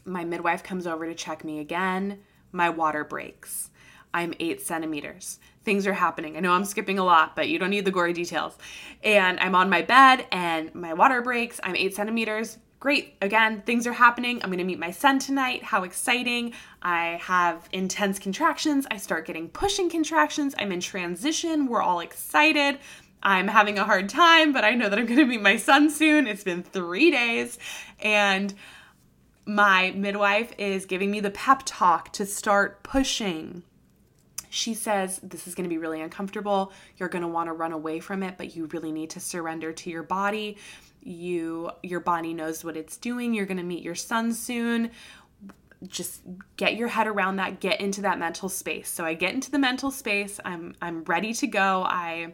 [0.05, 2.21] My midwife comes over to check me again
[2.55, 3.71] my water breaks.
[4.15, 5.41] I'm eight centimeters.
[5.65, 6.37] Things are happening.
[6.37, 8.57] I know I'm skipping a lot, but you don't need the gory details.
[9.03, 11.61] And I'm on my bed and my water breaks.
[11.65, 12.59] I'm eight centimeters.
[12.85, 13.17] Great.
[13.23, 14.43] Again, things are happening.
[14.43, 15.63] I'm to meet my son tonight.
[15.63, 16.53] How exciting.
[16.83, 18.87] I have intense contractions.
[18.91, 20.55] I start getting pushing contractions.
[20.59, 21.67] I'm in transition.
[21.67, 22.79] We're all excited.
[23.23, 26.27] I'm having a hard time, but I know that I'm to meet my son soon.
[26.27, 27.59] It's been three days.
[28.01, 28.53] And
[29.47, 33.63] my midwife is giving me the pep talk to start pushing.
[34.51, 36.71] She says, This is going to be really uncomfortable.
[36.99, 39.73] You're going to want to run away from it, but you really need to surrender
[39.73, 40.59] to your body.
[41.05, 43.35] You your body knows what it's doing.
[43.35, 44.91] You're going to meet your son soon.
[45.87, 46.23] Just
[46.57, 48.89] get your head around that, get into that mental space.
[48.89, 50.41] So I get into the mental space.
[50.45, 51.85] I'm I'm ready to go.
[51.87, 52.33] I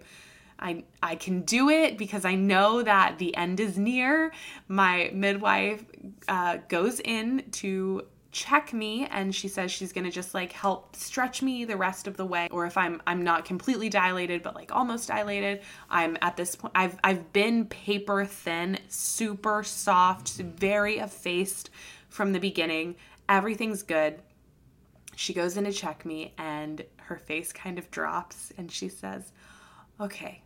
[0.60, 4.32] I, I can do it because I know that the end is near.
[4.68, 5.82] My midwife
[6.28, 10.94] uh, goes in to check me and she says she's going to just like help
[10.94, 14.54] stretch me the rest of the way or if I'm I'm not completely dilated but
[14.54, 20.98] like almost dilated I'm at this point I've I've been paper thin super soft very
[20.98, 21.70] effaced
[22.08, 22.94] from the beginning
[23.28, 24.20] everything's good.
[25.16, 29.32] She goes in to check me and her face kind of drops and she says
[30.00, 30.42] okay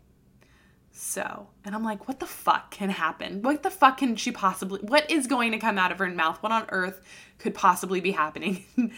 [0.97, 3.43] so, and I'm like, what the fuck can happen?
[3.43, 6.41] What the fuck can she possibly, what is going to come out of her mouth?
[6.41, 7.01] What on earth
[7.39, 8.65] could possibly be happening?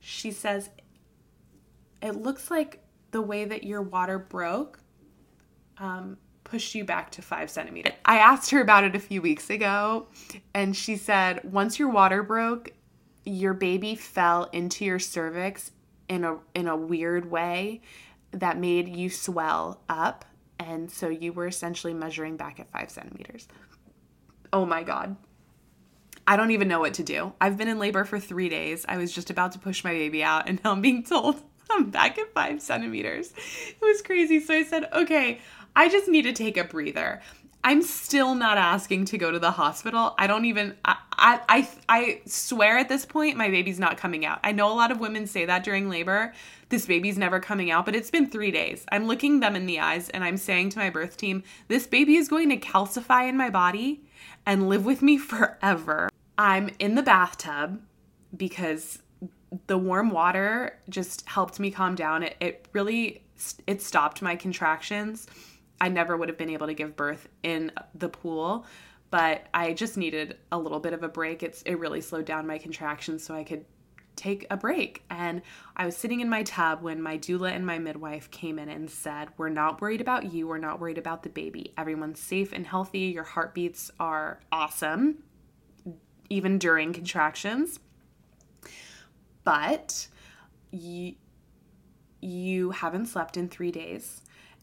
[0.00, 0.68] she says,
[2.02, 4.80] it looks like the way that your water broke
[5.78, 7.94] um, pushed you back to five centimeters.
[8.04, 10.08] I asked her about it a few weeks ago,
[10.52, 12.70] and she said, once your water broke,
[13.24, 15.70] your baby fell into your cervix
[16.10, 17.80] in a in a weird way
[18.32, 20.26] that made you swell up
[20.68, 23.48] and so you were essentially measuring back at five centimeters.
[24.52, 25.16] Oh my God.
[26.26, 27.32] I don't even know what to do.
[27.40, 28.84] I've been in labor for three days.
[28.88, 31.90] I was just about to push my baby out, and now I'm being told I'm
[31.90, 33.32] back at five centimeters.
[33.68, 34.40] It was crazy.
[34.40, 35.40] So I said, okay,
[35.74, 37.22] I just need to take a breather.
[37.64, 40.14] I'm still not asking to go to the hospital.
[40.18, 44.40] I don't even I, I I swear at this point my baby's not coming out.
[44.42, 46.32] I know a lot of women say that during labor.
[46.70, 48.86] This baby's never coming out, but it's been 3 days.
[48.90, 52.16] I'm looking them in the eyes and I'm saying to my birth team, this baby
[52.16, 54.02] is going to calcify in my body
[54.46, 56.08] and live with me forever.
[56.38, 57.82] I'm in the bathtub
[58.36, 59.00] because
[59.66, 62.22] the warm water just helped me calm down.
[62.22, 63.22] It it really
[63.66, 65.26] it stopped my contractions
[65.82, 68.64] I never would have been able to give birth in the pool,
[69.10, 71.42] but I just needed a little bit of a break.
[71.42, 73.64] It's it really slowed down my contractions so I could
[74.14, 75.02] take a break.
[75.10, 75.42] And
[75.76, 78.88] I was sitting in my tub when my doula and my midwife came in and
[78.88, 80.46] said, We're not worried about you.
[80.46, 81.74] We're not worried about the baby.
[81.76, 83.00] Everyone's safe and healthy.
[83.00, 85.24] Your heartbeats are awesome,
[86.30, 87.80] even during contractions.
[89.42, 90.06] But
[90.70, 91.16] you,
[92.20, 94.22] you haven't slept in three days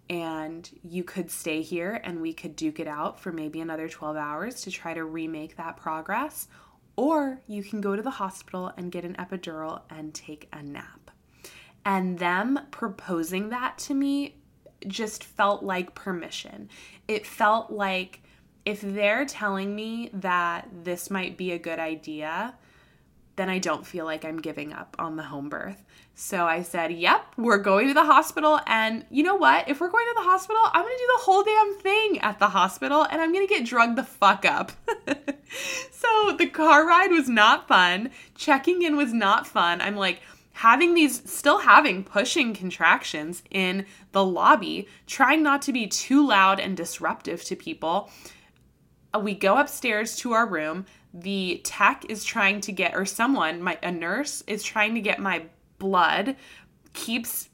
[0.10, 4.16] and you could stay here and we could duke it out for maybe another 12
[4.18, 6.48] hours to try to remake that progress.
[6.96, 11.12] Or you can go to the hospital and get an epidural and take a nap.
[11.86, 14.36] And them proposing that to me
[14.88, 16.70] just felt like permission.
[17.08, 18.22] It felt like
[18.66, 22.56] if they're telling me that this might be a good idea,
[23.40, 25.82] then I don't feel like I'm giving up on the home birth.
[26.14, 28.60] So I said, Yep, we're going to the hospital.
[28.68, 29.70] And you know what?
[29.70, 32.40] If we're going to the hospital, I'm going to do the whole damn thing at
[32.40, 34.74] the hospital and I'm going to get drugged the fuck up.
[35.92, 38.12] so the car ride was not fun.
[38.36, 39.80] Checking in was not fun.
[39.80, 40.22] I'm like,
[40.52, 46.60] having these, still having pushing contractions in the lobby, trying not to be too loud
[46.60, 48.12] and disruptive to people.
[49.18, 50.86] We go upstairs to our room.
[51.14, 55.20] The tech is trying to get, or someone, my a nurse is trying to get
[55.20, 55.44] my
[55.80, 56.36] blood,
[56.94, 57.50] keeps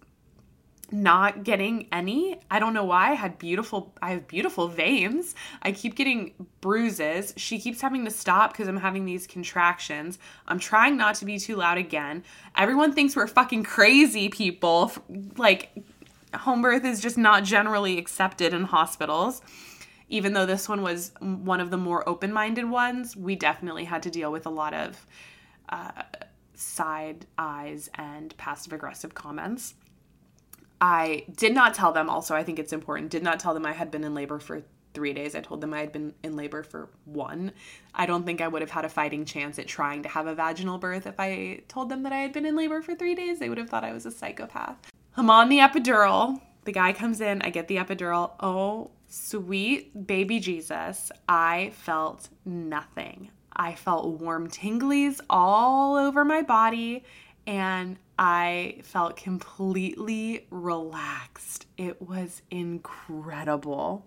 [0.91, 2.39] not getting any.
[2.49, 3.11] I don't know why.
[3.11, 5.35] I had beautiful I have beautiful veins.
[5.61, 7.33] I keep getting bruises.
[7.37, 10.19] She keeps having to stop because I'm having these contractions.
[10.47, 12.23] I'm trying not to be too loud again.
[12.55, 14.91] Everyone thinks we're fucking crazy people.
[15.37, 15.71] Like
[16.33, 19.41] home birth is just not generally accepted in hospitals.
[20.09, 24.11] Even though this one was one of the more open-minded ones, we definitely had to
[24.11, 25.05] deal with a lot of
[25.69, 26.03] uh,
[26.53, 29.73] side eyes and passive aggressive comments
[30.81, 33.73] I did not tell them, also, I think it's important, did not tell them I
[33.73, 34.61] had been in labor for
[34.93, 35.35] three days.
[35.35, 37.51] I told them I had been in labor for one.
[37.93, 40.35] I don't think I would have had a fighting chance at trying to have a
[40.35, 43.39] vaginal birth if I told them that I had been in labor for three days.
[43.39, 44.77] They would have thought I was a psychopath.
[45.17, 46.39] I'm on the epidural.
[46.63, 48.31] The guy comes in, I get the epidural.
[48.39, 51.11] Oh, sweet baby Jesus.
[51.27, 53.29] I felt nothing.
[53.55, 57.03] I felt warm tinglies all over my body
[57.47, 61.67] and I felt completely relaxed.
[61.77, 64.05] It was incredible.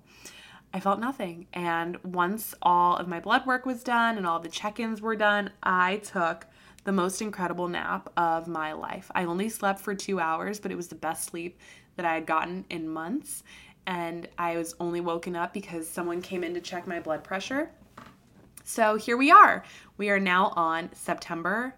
[0.72, 1.46] I felt nothing.
[1.52, 5.16] And once all of my blood work was done and all the check ins were
[5.16, 6.46] done, I took
[6.84, 9.10] the most incredible nap of my life.
[9.14, 11.58] I only slept for two hours, but it was the best sleep
[11.96, 13.42] that I had gotten in months.
[13.88, 17.70] And I was only woken up because someone came in to check my blood pressure.
[18.62, 19.64] So here we are.
[19.96, 21.74] We are now on September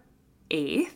[0.50, 0.90] 8th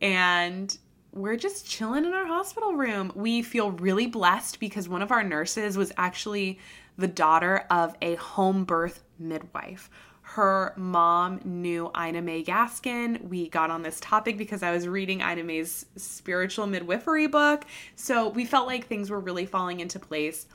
[0.00, 0.76] and
[1.12, 3.12] we're just chilling in our hospital room.
[3.14, 6.58] We feel really blessed because one of our nurses was actually
[6.96, 9.90] the daughter of a home birth midwife.
[10.22, 13.28] Her mom knew Ina May Gaskin.
[13.28, 17.64] We got on this topic because I was reading Ina May's spiritual midwifery book.
[17.96, 20.46] So we felt like things were really falling into place.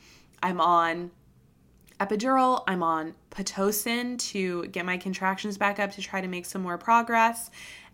[0.42, 1.12] I'm on
[2.00, 6.62] epidural, I'm on Pitocin to get my contractions back up to try to make some
[6.62, 7.50] more progress.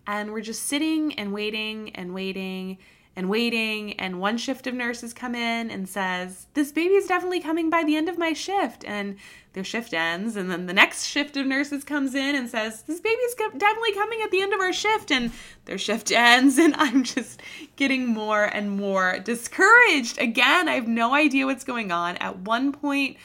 [0.05, 2.77] And we're just sitting and waiting and waiting
[3.15, 3.93] and waiting.
[3.99, 7.83] And one shift of nurses come in and says, This baby is definitely coming by
[7.83, 8.83] the end of my shift.
[8.85, 9.17] And
[9.53, 10.35] their shift ends.
[10.35, 13.93] And then the next shift of nurses comes in and says, This baby is definitely
[13.93, 15.11] coming at the end of our shift.
[15.11, 15.31] And
[15.65, 16.57] their shift ends.
[16.57, 17.41] And I'm just
[17.75, 20.17] getting more and more discouraged.
[20.19, 22.17] Again, I have no idea what's going on.
[22.17, 23.17] At one point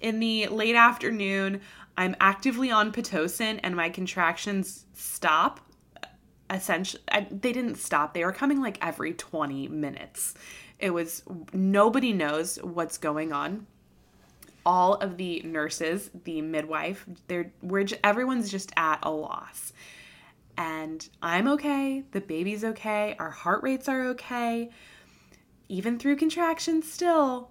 [0.00, 1.60] in the late afternoon,
[1.96, 5.60] I'm actively on Pitocin and my contractions stop
[6.50, 8.14] essentially they didn't stop.
[8.14, 10.34] They were coming like every 20 minutes.
[10.78, 11.22] It was
[11.52, 13.66] nobody knows what's going on.
[14.66, 19.72] All of the nurses the midwife they're we're everyone's just at a loss.
[20.56, 24.70] And i'm okay the baby's okay our heart rates are okay
[25.68, 27.50] even through contractions still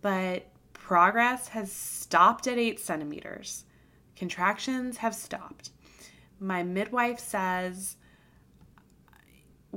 [0.00, 3.64] but progress has stopped at eight centimeters.
[4.14, 5.70] Contractions have stopped.
[6.38, 7.96] My midwife says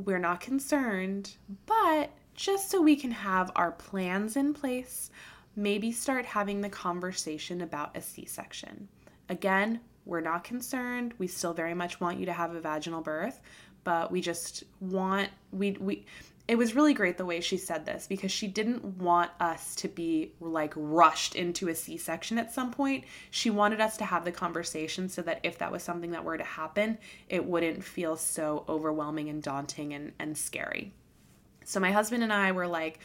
[0.05, 1.35] we're not concerned,
[1.65, 5.11] but just so we can have our plans in place,
[5.55, 8.87] maybe start having the conversation about a C section.
[9.27, 11.13] Again, we're not concerned.
[11.17, 13.41] We still very much want you to have a vaginal birth,
[13.83, 16.05] but we just want we we
[16.49, 19.87] it was really great the way she said this because she didn't want us to
[19.87, 23.03] be like rushed into a C section at some point.
[23.29, 26.39] She wanted us to have the conversation so that if that was something that were
[26.39, 26.97] to happen,
[27.29, 30.91] it wouldn't feel so overwhelming and daunting and, and scary.
[31.65, 32.97] So my husband and I were like,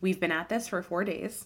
[0.00, 1.44] we've been at this for four days.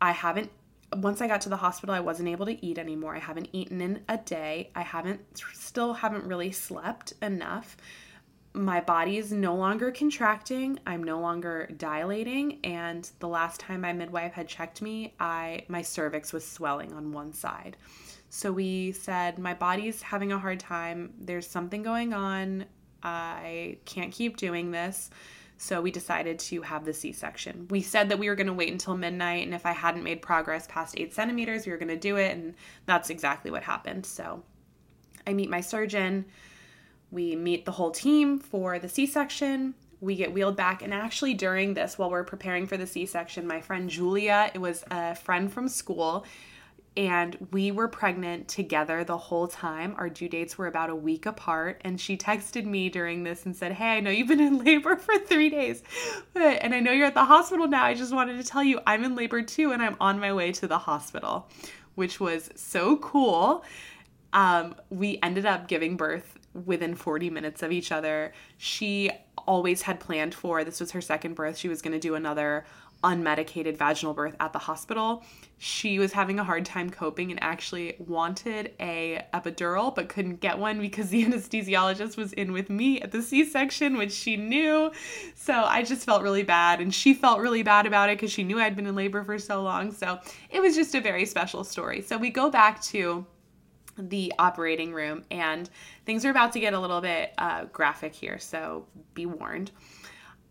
[0.00, 0.50] I haven't
[0.96, 3.14] once I got to the hospital, I wasn't able to eat anymore.
[3.14, 4.70] I haven't eaten in a day.
[4.74, 5.20] I haven't,
[5.52, 7.76] still haven't really slept enough
[8.58, 13.92] my body is no longer contracting i'm no longer dilating and the last time my
[13.92, 17.76] midwife had checked me i my cervix was swelling on one side
[18.30, 22.64] so we said my body's having a hard time there's something going on
[23.02, 25.10] i can't keep doing this
[25.60, 27.66] So we decided to have the C section.
[27.68, 30.22] We said that we were going to wait until midnight, and if I hadn't made
[30.22, 32.30] progress past eight centimeters, we were going to do it.
[32.36, 32.54] And
[32.86, 34.06] that's exactly what happened.
[34.06, 34.44] So
[35.26, 36.26] I meet my surgeon.
[37.10, 39.74] We meet the whole team for the C section.
[40.00, 40.82] We get wheeled back.
[40.82, 44.58] And actually, during this, while we're preparing for the C section, my friend Julia, it
[44.58, 46.24] was a friend from school,
[46.96, 49.94] and we were pregnant together the whole time.
[49.98, 53.56] Our due dates were about a week apart, and she texted me during this and
[53.56, 55.82] said, Hey, I know you've been in labor for three days,
[56.34, 57.84] and I know you're at the hospital now.
[57.84, 60.52] I just wanted to tell you I'm in labor too, and I'm on my way
[60.52, 61.48] to the hospital,
[61.94, 63.64] which was so cool.
[64.32, 68.32] Um, we ended up giving birth within 40 minutes of each other.
[68.56, 69.10] She
[69.46, 71.56] always had planned for this was her second birth.
[71.56, 72.64] She was going to do another
[73.04, 75.24] unmedicated vaginal birth at the hospital.
[75.58, 80.58] She was having a hard time coping and actually wanted a epidural but couldn't get
[80.58, 84.90] one because the anesthesiologist was in with me at the C-section which she knew.
[85.34, 88.42] So I just felt really bad and she felt really bad about it cuz she
[88.42, 89.92] knew I'd been in labor for so long.
[89.92, 90.18] So
[90.50, 92.02] it was just a very special story.
[92.02, 93.24] So we go back to
[93.98, 95.68] the operating room and
[96.06, 99.70] things are about to get a little bit uh, graphic here so be warned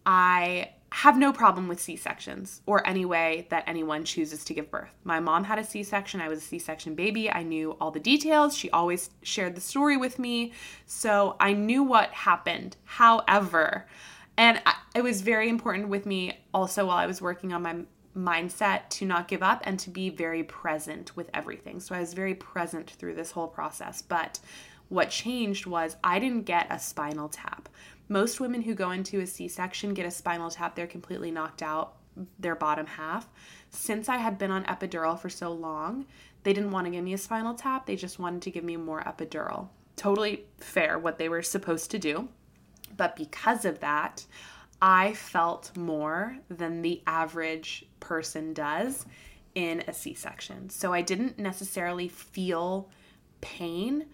[0.06, 4.90] i have no problem with C-sections or any way that anyone chooses to give birth.
[5.04, 6.22] My mom had a C-section.
[6.22, 7.30] I was a C-section baby.
[7.30, 8.56] I knew all the details.
[8.56, 10.54] She always shared the story with me.
[10.86, 12.78] So I knew what happened.
[12.86, 13.86] However,
[14.38, 14.62] and
[14.96, 17.76] it was very important with me also while I was working on my
[18.18, 21.80] mindset to not give up and to be very present with everything.
[21.80, 24.02] So I was very present through this whole process.
[24.02, 24.40] But
[24.90, 27.70] what changed was I didn't get a spinal tap.
[28.10, 31.62] Most women who go into a C section get a spinal tap, they're completely knocked
[31.62, 31.96] out,
[32.40, 33.28] their bottom half.
[33.70, 36.06] Since I had been on epidural for so long,
[36.44, 38.78] they didn't want to give me a spinal tap, they just wanted to give me
[38.78, 39.68] more epidural.
[39.98, 42.30] Totally fair what they were supposed to do.
[42.96, 44.26] But because of that,
[44.82, 49.06] I felt more than the average person does
[49.56, 50.70] in a C section.
[50.70, 52.90] So I didn't necessarily feel
[53.42, 54.06] pain,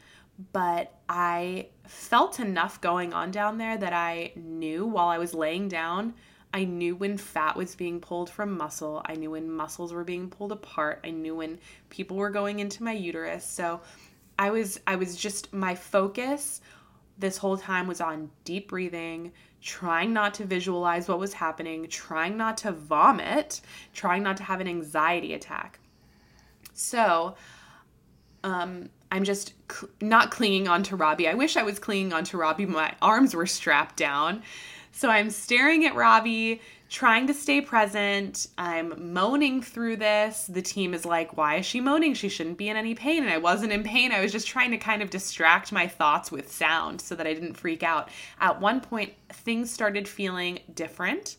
[0.53, 5.67] but I felt enough going on down there that I knew while I was laying
[5.67, 6.13] down.
[6.53, 9.01] I knew when fat was being pulled from muscle.
[9.05, 11.01] I knew when muscles were being pulled apart.
[11.03, 11.59] I knew when
[11.89, 13.45] people were going into my uterus.
[13.45, 13.81] So
[14.39, 16.61] I was I was just my focus
[17.17, 19.31] this whole time was on deep breathing,
[19.63, 23.61] trying not to visualize what was happening, trying not to vomit,
[23.93, 25.79] trying not to have an anxiety attack.
[26.73, 27.35] So,
[28.43, 31.29] um, I'm just cl- not clinging onto Robbie.
[31.29, 32.65] I wish I was clinging onto Robbie.
[32.65, 34.43] My arms were strapped down.
[34.91, 36.61] So I'm staring at Robbie,
[36.93, 38.49] trying to stay present.
[38.55, 40.45] I'm moaning through this.
[40.45, 42.13] The team is like, why is she moaning?
[42.13, 43.23] She shouldn't be in any pain.
[43.23, 44.11] And I wasn't in pain.
[44.11, 47.33] I was just trying to kind of distract my thoughts with sound so that I
[47.33, 48.09] didn't freak out.
[48.39, 51.37] At one point, things started feeling different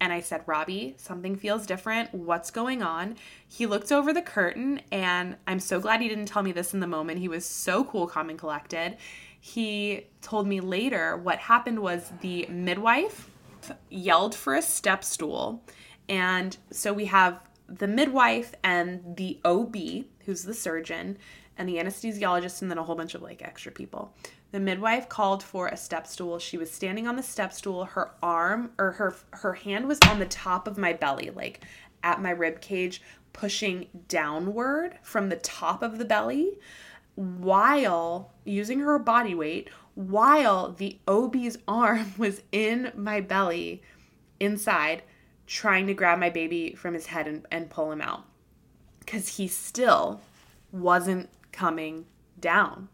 [0.00, 2.12] and I said, Robbie, something feels different.
[2.14, 3.16] What's going on?
[3.46, 6.80] He looked over the curtain, and I'm so glad he didn't tell me this in
[6.80, 7.20] the moment.
[7.20, 8.96] He was so cool, calm, and collected.
[9.40, 13.30] He told me later what happened was the midwife
[13.90, 15.62] yelled for a step stool.
[16.08, 19.76] And so we have the midwife and the OB,
[20.26, 21.18] who's the surgeon,
[21.56, 24.12] and the anesthesiologist, and then a whole bunch of like extra people.
[24.52, 26.38] The midwife called for a step stool.
[26.38, 27.84] She was standing on the step stool.
[27.84, 31.64] Her arm or her her hand was on the top of my belly, like
[32.02, 33.02] at my rib cage,
[33.32, 36.58] pushing downward from the top of the belly
[37.16, 43.82] while using her body weight while the OB's arm was in my belly
[44.40, 45.02] inside
[45.46, 48.24] trying to grab my baby from his head and, and pull him out
[49.00, 50.20] because he still
[50.72, 52.06] wasn't coming
[52.40, 52.88] down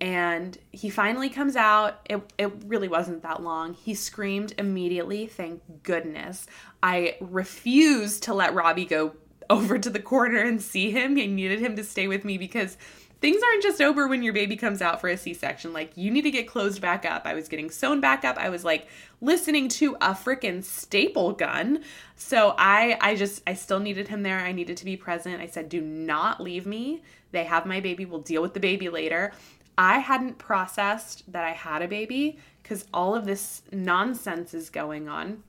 [0.00, 2.00] and he finally comes out.
[2.10, 3.74] It, it really wasn't that long.
[3.74, 6.46] He screamed immediately, thank goodness.
[6.82, 9.14] I refused to let Robbie go
[9.50, 11.12] over to the corner and see him.
[11.12, 12.76] I needed him to stay with me because
[13.24, 15.72] things aren't just over when your baby comes out for a C-section.
[15.72, 17.22] Like you need to get closed back up.
[17.24, 18.36] I was getting sewn back up.
[18.36, 18.86] I was like
[19.22, 21.82] listening to a freaking staple gun.
[22.16, 24.40] So I I just I still needed him there.
[24.40, 25.40] I needed to be present.
[25.40, 27.00] I said, "Do not leave me.
[27.32, 28.04] They have my baby.
[28.04, 29.32] We'll deal with the baby later."
[29.78, 35.08] I hadn't processed that I had a baby because all of this nonsense is going
[35.08, 35.42] on.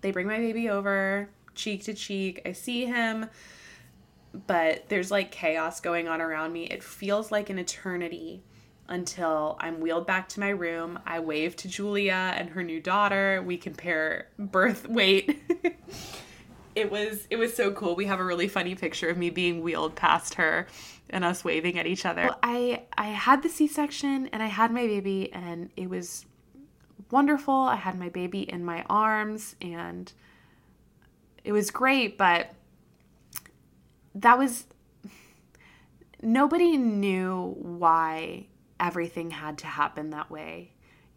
[0.00, 2.42] They bring my baby over, cheek to cheek.
[2.44, 3.30] I see him,
[4.46, 6.64] but there's like chaos going on around me.
[6.64, 8.42] It feels like an eternity
[8.88, 10.98] until I'm wheeled back to my room.
[11.06, 13.42] I wave to Julia and her new daughter.
[13.44, 15.40] We compare birth weight.
[16.74, 17.94] it was it was so cool.
[17.94, 20.66] We have a really funny picture of me being wheeled past her
[21.08, 22.30] and us waving at each other.
[22.42, 26.26] I I had the C-section and I had my baby and it was
[27.10, 27.54] wonderful.
[27.54, 30.12] I had my baby in my arms and
[31.42, 32.54] it was great, but
[34.14, 34.66] that was
[36.22, 38.46] nobody knew why
[38.78, 40.72] everything had to happen that way.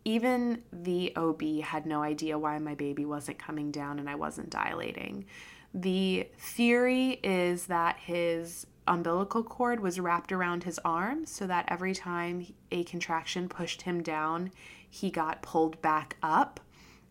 [0.05, 4.49] Even the OB had no idea why my baby wasn't coming down and I wasn't
[4.49, 5.25] dilating.
[5.73, 11.93] The theory is that his umbilical cord was wrapped around his arm so that every
[11.93, 14.51] time a contraction pushed him down,
[14.89, 16.59] he got pulled back up.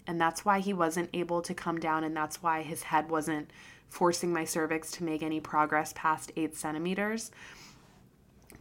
[0.07, 3.51] And that's why he wasn't able to come down, and that's why his head wasn't
[3.93, 7.31] forcing my cervix to make any progress past eight centimeters.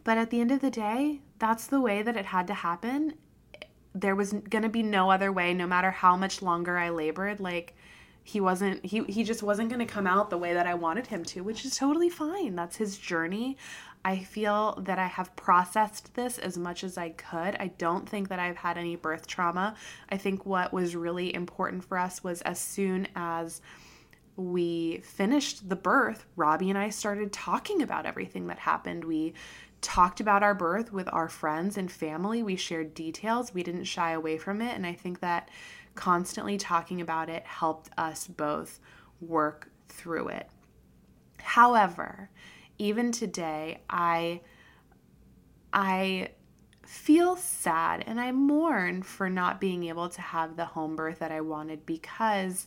[0.04, 3.14] But at the end of the day, that's the way that it had to happen.
[3.94, 7.40] There was going to be no other way, no matter how much longer I labored.
[7.40, 7.74] Like,
[8.24, 11.08] he wasn't he he just wasn't going to come out the way that I wanted
[11.08, 12.54] him to, which is totally fine.
[12.54, 13.56] That's his journey.
[14.04, 17.56] I feel that I have processed this as much as I could.
[17.58, 19.76] I don't think that I've had any birth trauma.
[20.10, 23.60] I think what was really important for us was as soon as
[24.50, 29.04] we finished the birth, Robbie and I started talking about everything that happened.
[29.04, 29.34] We
[29.80, 32.42] talked about our birth with our friends and family.
[32.42, 33.52] We shared details.
[33.52, 34.74] We didn't shy away from it.
[34.74, 35.50] And I think that
[35.94, 38.80] constantly talking about it helped us both
[39.20, 40.48] work through it.
[41.38, 42.30] However,
[42.78, 44.40] even today, I
[45.72, 46.30] I
[46.86, 51.32] feel sad and I mourn for not being able to have the home birth that
[51.32, 52.66] I wanted because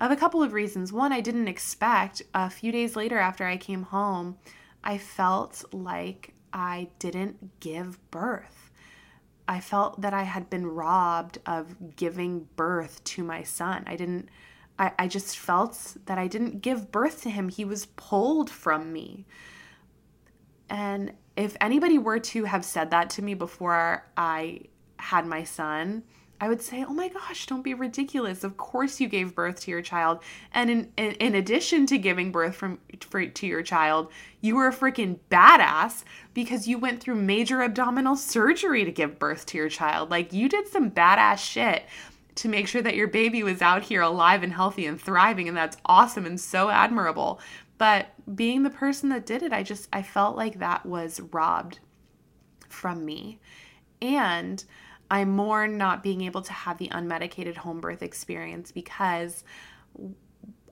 [0.00, 0.92] of a couple of reasons.
[0.92, 4.38] One, I didn't expect a few days later after I came home,
[4.82, 8.70] I felt like I didn't give birth.
[9.46, 13.84] I felt that I had been robbed of giving birth to my son.
[13.86, 14.28] I didn't,
[14.78, 17.48] I, I just felt that I didn't give birth to him.
[17.48, 19.26] He was pulled from me.
[20.70, 24.62] And if anybody were to have said that to me before I
[24.98, 26.04] had my son,
[26.40, 28.42] I would say, "Oh my gosh, don't be ridiculous.
[28.44, 30.20] Of course you gave birth to your child.
[30.52, 34.10] And in in, in addition to giving birth from for, to your child,
[34.40, 36.02] you were a freaking badass
[36.32, 40.10] because you went through major abdominal surgery to give birth to your child.
[40.10, 41.84] Like you did some badass shit."
[42.36, 45.56] To make sure that your baby was out here alive and healthy and thriving, and
[45.56, 47.38] that's awesome and so admirable.
[47.76, 51.80] But being the person that did it, I just I felt like that was robbed
[52.68, 53.40] from me.
[54.00, 54.64] And
[55.10, 59.42] I mourn not being able to have the unmedicated home birth experience because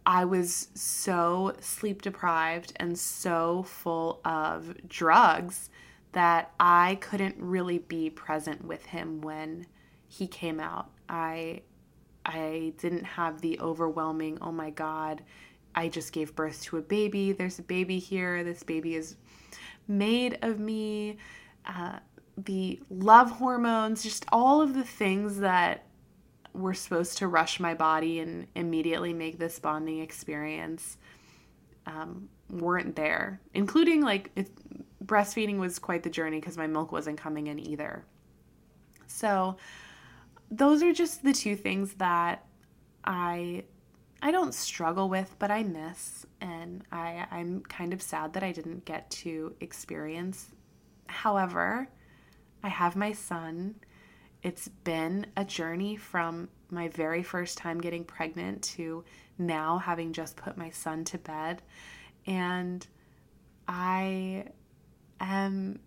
[0.06, 5.70] I was so sleep deprived and so full of drugs
[6.12, 9.66] that I couldn't really be present with him when
[10.06, 10.90] he came out.
[11.08, 11.62] I
[12.24, 15.22] I didn't have the overwhelming, oh my god,
[15.74, 17.32] I just gave birth to a baby.
[17.32, 18.44] There's a baby here.
[18.44, 19.16] This baby is
[19.86, 21.18] made of me.
[21.66, 21.98] Uh,
[22.44, 25.84] the love hormones, just all of the things that
[26.54, 30.96] were supposed to rush my body and immediately make this bonding experience
[31.86, 34.50] um, weren't there, including like it,
[35.04, 38.04] breastfeeding was quite the journey because my milk wasn't coming in either.
[39.06, 39.56] So,
[40.50, 42.44] those are just the two things that
[43.04, 43.64] I
[44.20, 48.52] I don't struggle with, but I miss, and I I'm kind of sad that I
[48.52, 50.48] didn't get to experience.
[51.06, 51.88] However,
[52.62, 53.76] I have my son.
[54.42, 59.04] It's been a journey from my very first time getting pregnant to
[59.38, 61.62] now having just put my son to bed.
[62.26, 62.86] And
[63.66, 64.46] I
[65.20, 65.80] am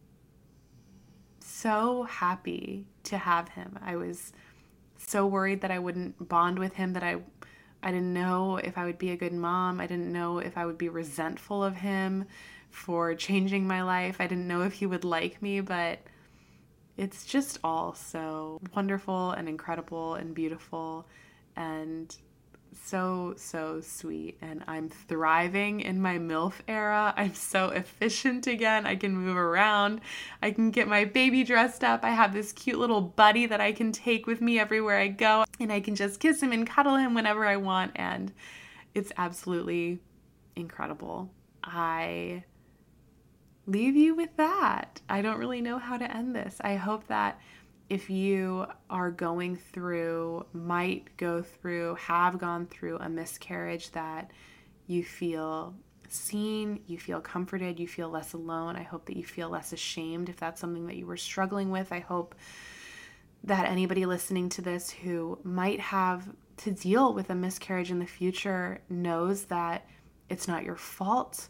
[1.40, 3.78] so happy to have him.
[3.82, 4.34] I was
[4.98, 7.18] so worried that I wouldn't bond with him that I
[7.84, 9.82] I didn't know if I would be a good mom.
[9.82, 12.26] I didn't know if I would be resentful of him
[12.70, 14.18] for changing my life.
[14.20, 16.00] I didn't know if he would like me, but
[17.02, 21.08] it's just all so wonderful and incredible and beautiful
[21.56, 22.16] and
[22.86, 27.12] so so sweet and I'm thriving in my MILF era.
[27.18, 28.86] I'm so efficient again.
[28.86, 30.02] I can move around.
[30.44, 32.04] I can get my baby dressed up.
[32.04, 35.44] I have this cute little buddy that I can take with me everywhere I go
[35.60, 38.32] and I can just kiss him and cuddle him whenever I want and
[38.94, 40.02] it's absolutely
[40.56, 41.32] incredible.
[41.64, 42.44] I
[43.72, 45.02] leave you with that.
[45.10, 46.58] I don't really know how to end this.
[46.62, 47.40] I hope that
[47.90, 54.32] if you are going through, might go through, have gone through a miscarriage, that
[54.88, 55.74] you feel
[56.08, 58.76] seen, you feel comforted, you feel less alone.
[58.76, 61.92] I hope that you feel less ashamed if that's something that you were struggling with.
[61.92, 62.36] I hope
[63.44, 68.06] that anybody listening to this who might have to deal with a miscarriage in the
[68.06, 69.88] future knows that
[70.30, 71.50] it's not your fault,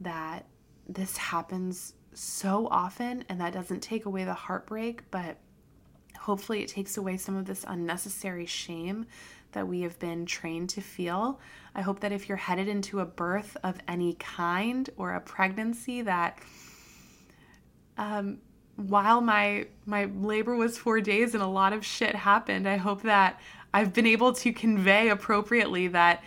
[0.00, 0.46] that
[0.92, 5.38] this happens so often, and that doesn't take away the heartbreak, but
[6.20, 9.06] Hopefully, it takes away some of this unnecessary shame
[9.52, 11.40] that we have been trained to feel.
[11.74, 16.02] I hope that if you're headed into a birth of any kind or a pregnancy,
[16.02, 16.38] that
[17.96, 18.38] um,
[18.76, 23.02] while my my labor was four days and a lot of shit happened, I hope
[23.02, 23.40] that
[23.72, 26.22] I've been able to convey appropriately that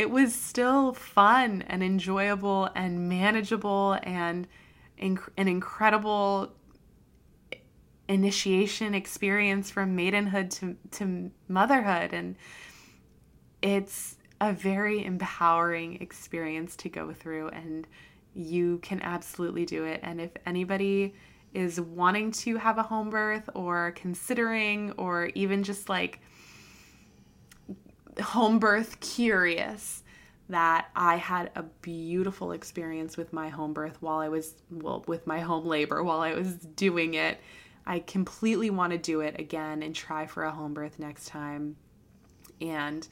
[0.00, 4.46] it was still fun and enjoyable and manageable and
[4.98, 6.54] inc- an incredible
[8.08, 12.14] initiation experience from maidenhood to, to motherhood.
[12.14, 12.36] And
[13.60, 17.86] it's a very empowering experience to go through, and
[18.32, 20.00] you can absolutely do it.
[20.02, 21.14] And if anybody
[21.52, 26.20] is wanting to have a home birth or considering, or even just like
[28.18, 30.02] home birth curious,
[30.48, 35.26] that I had a beautiful experience with my home birth while I was, well, with
[35.26, 37.38] my home labor while I was doing it.
[37.86, 41.76] I completely want to do it again and try for a home birth next time.
[42.60, 43.06] And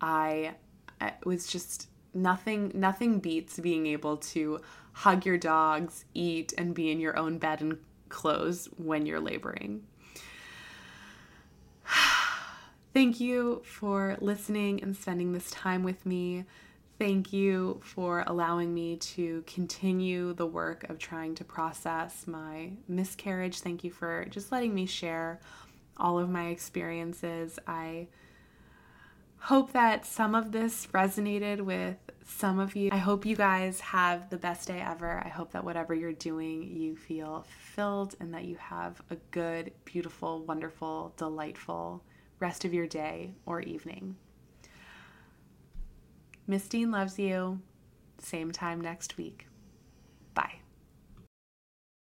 [0.00, 0.54] I,
[1.00, 4.60] I was just nothing nothing beats being able to
[4.92, 9.84] hug your dogs, eat and be in your own bed and clothes when you're laboring.
[12.98, 16.46] Thank you for listening and spending this time with me.
[16.98, 23.60] Thank you for allowing me to continue the work of trying to process my miscarriage.
[23.60, 25.38] Thank you for just letting me share
[25.96, 27.60] all of my experiences.
[27.68, 28.08] I
[29.38, 32.90] hope that some of this resonated with some of you.
[32.90, 35.22] I hope you guys have the best day ever.
[35.24, 37.46] I hope that whatever you're doing, you feel
[37.76, 42.02] filled and that you have a good, beautiful, wonderful, delightful
[42.40, 44.16] rest of your day or evening.
[46.46, 47.60] Miss Dean loves you.
[48.18, 49.47] Same time next week.